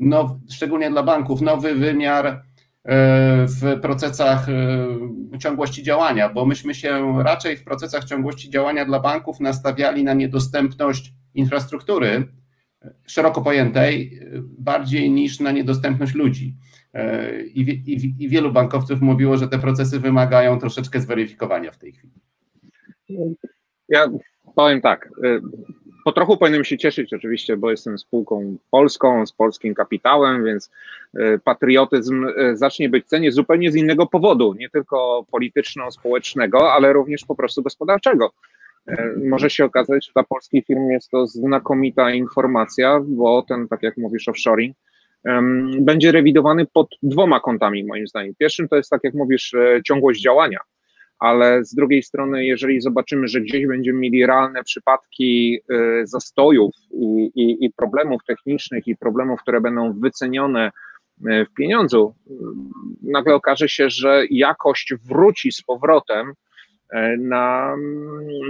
no, 0.00 0.40
szczególnie 0.50 0.90
dla 0.90 1.02
banków, 1.02 1.40
nowy 1.40 1.74
wymiar 1.74 2.42
w 2.84 3.80
procesach 3.82 4.48
e, 4.48 5.38
ciągłości 5.38 5.82
działania, 5.82 6.28
bo 6.28 6.46
myśmy 6.46 6.74
się 6.74 7.22
raczej 7.22 7.56
w 7.56 7.64
procesach 7.64 8.04
ciągłości 8.04 8.50
działania 8.50 8.84
dla 8.84 9.00
banków 9.00 9.40
nastawiali 9.40 10.04
na 10.04 10.14
niedostępność 10.14 11.12
infrastruktury 11.34 12.28
szeroko 13.06 13.42
pojętej, 13.42 14.20
bardziej 14.58 15.10
niż 15.10 15.40
na 15.40 15.52
niedostępność 15.52 16.14
ludzi. 16.14 16.56
E, 16.94 17.42
I, 17.42 17.60
i, 17.60 18.24
I, 18.24 18.28
wielu 18.28 18.52
bankowców 18.52 19.00
mówiło, 19.00 19.36
że 19.36 19.48
te 19.48 19.58
procesy 19.58 20.00
wymagają 20.00 20.58
troszeczkę 20.58 21.00
zweryfikowania 21.00 21.70
w 21.70 21.78
tej 21.78 21.92
chwili. 21.92 22.14
Ja 23.88 24.10
powiem 24.54 24.80
tak 24.80 25.10
po 26.04 26.12
trochu 26.12 26.36
powinienem 26.36 26.64
się 26.64 26.78
cieszyć 26.78 27.14
oczywiście, 27.14 27.56
bo 27.56 27.70
jestem 27.70 27.98
spółką 27.98 28.56
polską, 28.70 29.26
z 29.26 29.32
polskim 29.32 29.74
kapitałem, 29.74 30.44
więc 30.44 30.70
e, 31.14 31.38
patriotyzm 31.38 32.26
e, 32.36 32.56
zacznie 32.56 32.88
być 32.88 33.06
cenie 33.06 33.32
zupełnie 33.32 33.72
z 33.72 33.76
innego 33.76 34.06
powodu, 34.06 34.54
nie 34.58 34.70
tylko 34.70 35.26
polityczno-społecznego, 35.30 36.72
ale 36.72 36.92
również 36.92 37.24
po 37.24 37.34
prostu 37.34 37.62
gospodarczego. 37.62 38.32
E, 38.88 39.12
może 39.24 39.50
się 39.50 39.64
okazać, 39.64 40.06
że 40.06 40.12
dla 40.12 40.22
polskich 40.22 40.66
firm 40.66 40.90
jest 40.90 41.10
to 41.10 41.26
znakomita 41.26 42.10
informacja, 42.10 43.00
bo 43.06 43.42
ten, 43.42 43.68
tak 43.68 43.82
jak 43.82 43.96
mówisz, 43.96 44.28
offshoring 44.28 44.76
będzie 45.80 46.12
rewidowany 46.12 46.66
pod 46.66 46.88
dwoma 47.02 47.40
kątami, 47.40 47.84
moim 47.84 48.06
zdaniem. 48.06 48.34
Pierwszym 48.38 48.68
to 48.68 48.76
jest, 48.76 48.90
tak 48.90 49.00
jak 49.04 49.14
mówisz, 49.14 49.54
ciągłość 49.84 50.22
działania 50.22 50.58
ale 51.22 51.64
z 51.64 51.74
drugiej 51.74 52.02
strony, 52.02 52.44
jeżeli 52.44 52.80
zobaczymy, 52.80 53.28
że 53.28 53.40
gdzieś 53.40 53.66
będziemy 53.66 53.98
mieli 53.98 54.26
realne 54.26 54.64
przypadki 54.64 55.60
y, 55.72 56.06
zastojów 56.06 56.74
i, 56.90 57.30
i, 57.34 57.64
i 57.64 57.70
problemów 57.70 58.24
technicznych 58.26 58.86
i 58.86 58.96
problemów, 58.96 59.40
które 59.42 59.60
będą 59.60 60.00
wycenione 60.00 60.70
y, 61.26 61.46
w 61.50 61.54
pieniądzu, 61.54 62.14
y, 62.26 62.32
nagle 63.02 63.34
okaże 63.34 63.68
się, 63.68 63.90
że 63.90 64.24
jakość 64.30 64.94
wróci 65.04 65.52
z 65.52 65.62
powrotem 65.62 66.32
na, 67.18 67.76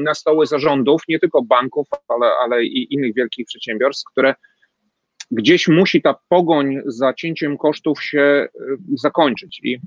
na 0.03 0.15
stoły 0.15 0.47
zarządów, 0.47 1.03
nie 1.09 1.19
tylko 1.19 1.43
banków, 1.43 1.89
ale, 2.09 2.27
ale 2.45 2.65
i 2.65 2.95
innych 2.95 3.15
wielkich 3.15 3.47
przedsiębiorstw, 3.47 4.05
które 4.11 4.35
gdzieś 5.31 5.69
musi 5.69 6.03
ta 6.03 6.15
pogoń 6.29 6.81
za 6.87 7.15
cięciem 7.15 7.59
kosztów 7.59 8.03
się 8.03 8.49
zakończyć. 8.95 9.61
I 9.63 9.81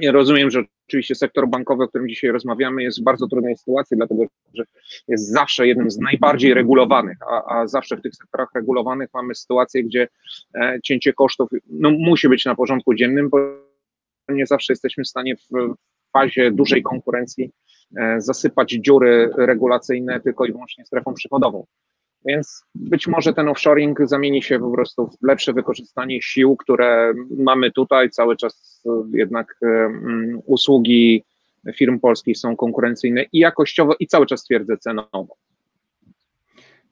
Ja 0.00 0.12
rozumiem, 0.12 0.50
że 0.50 0.62
oczywiście 0.88 1.14
sektor 1.14 1.48
bankowy, 1.48 1.84
o 1.84 1.88
którym 1.88 2.08
dzisiaj 2.08 2.30
rozmawiamy, 2.30 2.82
jest 2.82 3.00
w 3.00 3.04
bardzo 3.04 3.26
trudnej 3.26 3.56
sytuacji, 3.56 3.96
dlatego 3.96 4.24
że 4.54 4.64
jest 5.08 5.32
zawsze 5.32 5.66
jednym 5.66 5.90
z 5.90 5.98
najbardziej 5.98 6.54
regulowanych, 6.54 7.16
a, 7.30 7.58
a 7.58 7.66
zawsze 7.66 7.96
w 7.96 8.02
tych 8.02 8.14
sektorach 8.14 8.48
regulowanych 8.54 9.08
mamy 9.14 9.34
sytuację, 9.34 9.84
gdzie 9.84 10.08
e, 10.54 10.78
cięcie 10.84 11.12
kosztów 11.12 11.50
no, 11.66 11.90
musi 11.90 12.28
być 12.28 12.44
na 12.44 12.54
porządku 12.54 12.94
dziennym, 12.94 13.28
bo 13.28 13.38
nie 14.28 14.46
zawsze 14.46 14.72
jesteśmy 14.72 15.04
w 15.04 15.08
stanie 15.08 15.36
w 15.36 15.74
fazie 16.12 16.50
dużej 16.50 16.82
konkurencji 16.82 17.50
e, 17.96 18.20
zasypać 18.20 18.70
dziury 18.70 19.30
regulacyjne 19.36 20.20
tylko 20.20 20.44
i 20.44 20.52
wyłącznie 20.52 20.86
strefą 20.86 21.14
przychodową. 21.14 21.66
Więc 22.24 22.64
być 22.74 23.06
może 23.06 23.32
ten 23.32 23.48
offshoring 23.48 23.98
zamieni 24.04 24.42
się 24.42 24.58
po 24.58 24.70
prostu 24.70 25.06
w 25.06 25.26
lepsze 25.26 25.52
wykorzystanie 25.52 26.22
sił, 26.22 26.56
które 26.56 27.14
mamy 27.38 27.72
tutaj. 27.72 28.10
Cały 28.10 28.36
czas 28.36 28.82
jednak 29.12 29.56
um, 29.60 30.40
usługi 30.46 31.24
firm 31.76 32.00
polskich 32.00 32.38
są 32.38 32.56
konkurencyjne 32.56 33.24
i 33.32 33.38
jakościowo, 33.38 33.96
i 34.00 34.06
cały 34.06 34.26
czas 34.26 34.44
twierdzę 34.44 34.76
cenowo. 34.76 35.36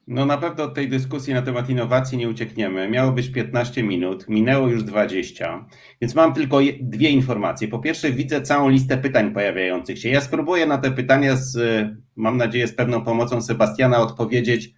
No 0.06 0.26
na 0.26 0.38
pewno 0.38 0.64
od 0.64 0.74
tej 0.74 0.88
dyskusji 0.88 1.34
na 1.34 1.42
temat 1.42 1.70
innowacji 1.70 2.18
nie 2.18 2.28
uciekniemy. 2.28 2.88
Miało 2.88 3.12
być 3.12 3.28
15 3.28 3.82
minut, 3.82 4.28
minęło 4.28 4.68
już 4.68 4.84
20, 4.84 5.66
więc 6.00 6.14
mam 6.14 6.34
tylko 6.34 6.58
dwie 6.80 7.10
informacje. 7.10 7.68
Po 7.68 7.78
pierwsze, 7.78 8.10
widzę 8.10 8.42
całą 8.42 8.68
listę 8.68 8.96
pytań 8.96 9.34
pojawiających 9.34 9.98
się. 9.98 10.08
Ja 10.08 10.20
spróbuję 10.20 10.66
na 10.66 10.78
te 10.78 10.90
pytania 10.90 11.36
z, 11.36 11.58
mam 12.16 12.36
nadzieję, 12.36 12.66
z 12.66 12.74
pewną 12.74 13.04
pomocą 13.04 13.42
Sebastiana 13.42 13.98
odpowiedzieć 13.98 14.74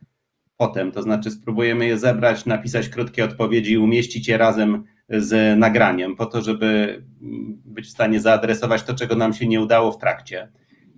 potem, 0.58 0.92
to 0.92 1.02
znaczy 1.02 1.30
spróbujemy 1.30 1.86
je 1.86 1.98
zebrać, 1.98 2.46
napisać 2.46 2.88
krótkie 2.88 3.24
odpowiedzi 3.24 3.72
i 3.72 3.78
umieścić 3.78 4.28
je 4.28 4.38
razem 4.38 4.84
z 5.08 5.58
nagraniem, 5.58 6.16
po 6.16 6.26
to, 6.26 6.42
żeby 6.42 7.02
być 7.64 7.86
w 7.86 7.90
stanie 7.90 8.20
zaadresować 8.20 8.82
to, 8.82 8.94
czego 8.94 9.16
nam 9.16 9.32
się 9.32 9.46
nie 9.46 9.60
udało 9.60 9.92
w 9.92 9.98
trakcie. 9.98 10.52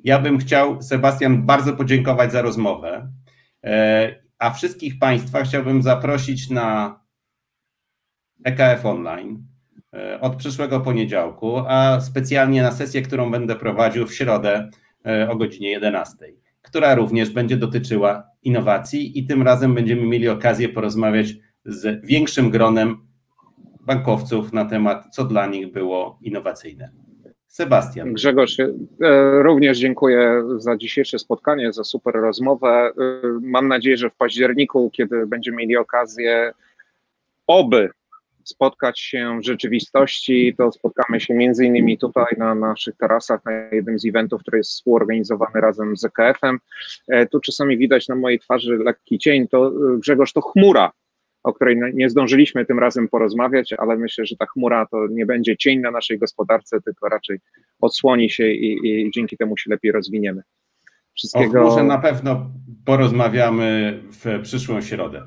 Ja 0.05 0.19
bym 0.19 0.39
chciał, 0.39 0.83
Sebastian, 0.83 1.47
bardzo 1.47 1.73
podziękować 1.73 2.33
za 2.33 2.43
rozmowę, 2.43 3.13
e, 3.65 4.15
a 4.39 4.51
wszystkich 4.51 4.99
Państwa 4.99 5.43
chciałbym 5.43 5.83
zaprosić 5.83 6.51
na 6.51 7.01
EKF 8.45 8.87
Online 8.87 9.47
e, 9.95 10.21
od 10.21 10.37
przyszłego 10.37 10.81
poniedziałku, 10.81 11.59
a 11.69 12.01
specjalnie 12.01 12.63
na 12.63 12.73
sesję, 12.73 13.03
którą 13.03 13.31
będę 13.31 13.57
prowadził 13.57 14.07
w 14.07 14.15
środę 14.15 14.71
e, 15.07 15.31
o 15.31 15.37
godzinie 15.37 15.71
11 15.71 16.40
która 16.63 16.95
również 16.95 17.31
będzie 17.31 17.57
dotyczyła 17.57 18.23
innowacji 18.43 19.19
i 19.19 19.27
tym 19.27 19.43
razem 19.43 19.75
będziemy 19.75 20.07
mieli 20.07 20.29
okazję 20.29 20.69
porozmawiać 20.69 21.35
z 21.65 22.07
większym 22.07 22.51
gronem 22.51 22.97
bankowców 23.81 24.53
na 24.53 24.65
temat, 24.65 25.05
co 25.13 25.25
dla 25.25 25.47
nich 25.47 25.73
było 25.73 26.19
innowacyjne. 26.23 26.91
Sebastian. 27.47 28.13
Grzegorz, 28.13 28.61
e, 28.61 28.73
również 29.43 29.79
dziękuję 29.79 30.43
za 30.59 30.77
dzisiejsze 30.77 31.19
spotkanie, 31.19 31.73
za 31.73 31.85
super 31.85 32.15
rozmowę. 32.15 32.69
E, 32.69 32.93
mam 33.43 33.69
nadzieję, 33.69 33.97
że 33.97 34.11
w 34.11 34.15
październiku, 34.15 34.91
kiedy 34.91 35.27
będziemy 35.27 35.57
mieli 35.57 35.77
okazję, 35.77 36.53
oby 37.47 37.91
spotkać 38.45 39.01
się 39.01 39.39
w 39.41 39.45
rzeczywistości, 39.45 40.55
to 40.59 40.73
spotkamy 40.73 41.21
się 41.21 41.35
między 41.35 41.65
innymi 41.65 41.99
tutaj 41.99 42.35
na 42.39 42.55
naszych 42.55 42.97
tarasach, 42.97 43.45
na 43.45 43.53
jednym 43.53 43.99
z 43.99 44.07
eventów, 44.07 44.41
który 44.41 44.59
jest 44.59 44.71
współorganizowany 44.71 45.61
razem 45.61 45.97
z 45.97 46.05
EKF-em. 46.05 46.59
E, 47.09 47.27
tu 47.27 47.41
czasami 47.41 47.79
widać 47.79 48.09
na 48.09 48.15
mojej 48.15 48.39
twarzy 48.39 48.77
lekki 48.77 49.19
cień, 49.19 49.49
to 49.49 49.69
e, 49.69 49.99
Grzegorz, 49.99 50.33
to 50.33 50.41
chmura, 50.41 50.93
o 51.43 51.53
której 51.53 51.81
nie 51.95 52.11
zdążyliśmy 52.11 52.67
tym 52.67 52.79
razem 52.79 53.09
porozmawiać, 53.09 53.73
ale 53.73 53.97
myślę, 53.97 54.27
że 54.27 54.37
ta 54.37 54.47
chmura 54.47 54.87
to 54.87 55.07
nie 55.11 55.27
będzie 55.27 55.57
cień 55.57 55.81
na 55.81 55.91
naszej 55.91 56.19
gospodarce, 56.19 56.81
tylko 56.81 57.09
raczej 57.09 57.39
odsłoni 57.81 58.31
się 58.31 58.49
i, 58.49 58.79
i 58.89 59.11
dzięki 59.15 59.37
temu 59.37 59.57
się 59.57 59.71
lepiej 59.71 59.93
rozwiniemy. 59.93 60.43
Wszystkiego... 61.15 61.61
O 61.61 61.67
chmurze 61.67 61.85
na 61.85 61.99
pewno 61.99 62.51
porozmawiamy 62.85 64.01
w 64.13 64.43
przyszłą 64.43 64.81
środę. 64.81 65.27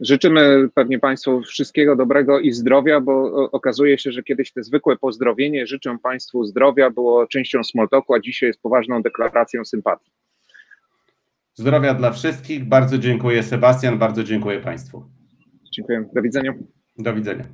Życzymy 0.00 0.68
pewnie 0.74 0.98
Państwu 0.98 1.42
wszystkiego 1.42 1.96
dobrego 1.96 2.40
i 2.40 2.52
zdrowia, 2.52 3.00
bo 3.00 3.32
okazuje 3.52 3.98
się, 3.98 4.12
że 4.12 4.22
kiedyś 4.22 4.52
te 4.52 4.62
zwykłe 4.62 4.96
pozdrowienie 4.96 5.66
życzę 5.66 5.98
Państwu 6.02 6.44
zdrowia 6.44 6.90
było 6.90 7.26
częścią 7.26 7.64
smoltoku, 7.64 8.14
a 8.14 8.20
dzisiaj 8.20 8.46
jest 8.46 8.62
poważną 8.62 9.02
deklaracją 9.02 9.64
sympatii. 9.64 10.10
Zdrowia 11.54 11.94
dla 11.94 12.10
wszystkich. 12.10 12.64
Bardzo 12.64 12.98
dziękuję 12.98 13.42
Sebastian, 13.42 13.98
bardzo 13.98 14.24
dziękuję 14.24 14.60
Państwu. 14.60 15.04
Dziękuję. 15.74 16.04
Do 16.14 16.22
widzenia. 16.22 16.54
Do 16.98 17.14
widzenia. 17.14 17.44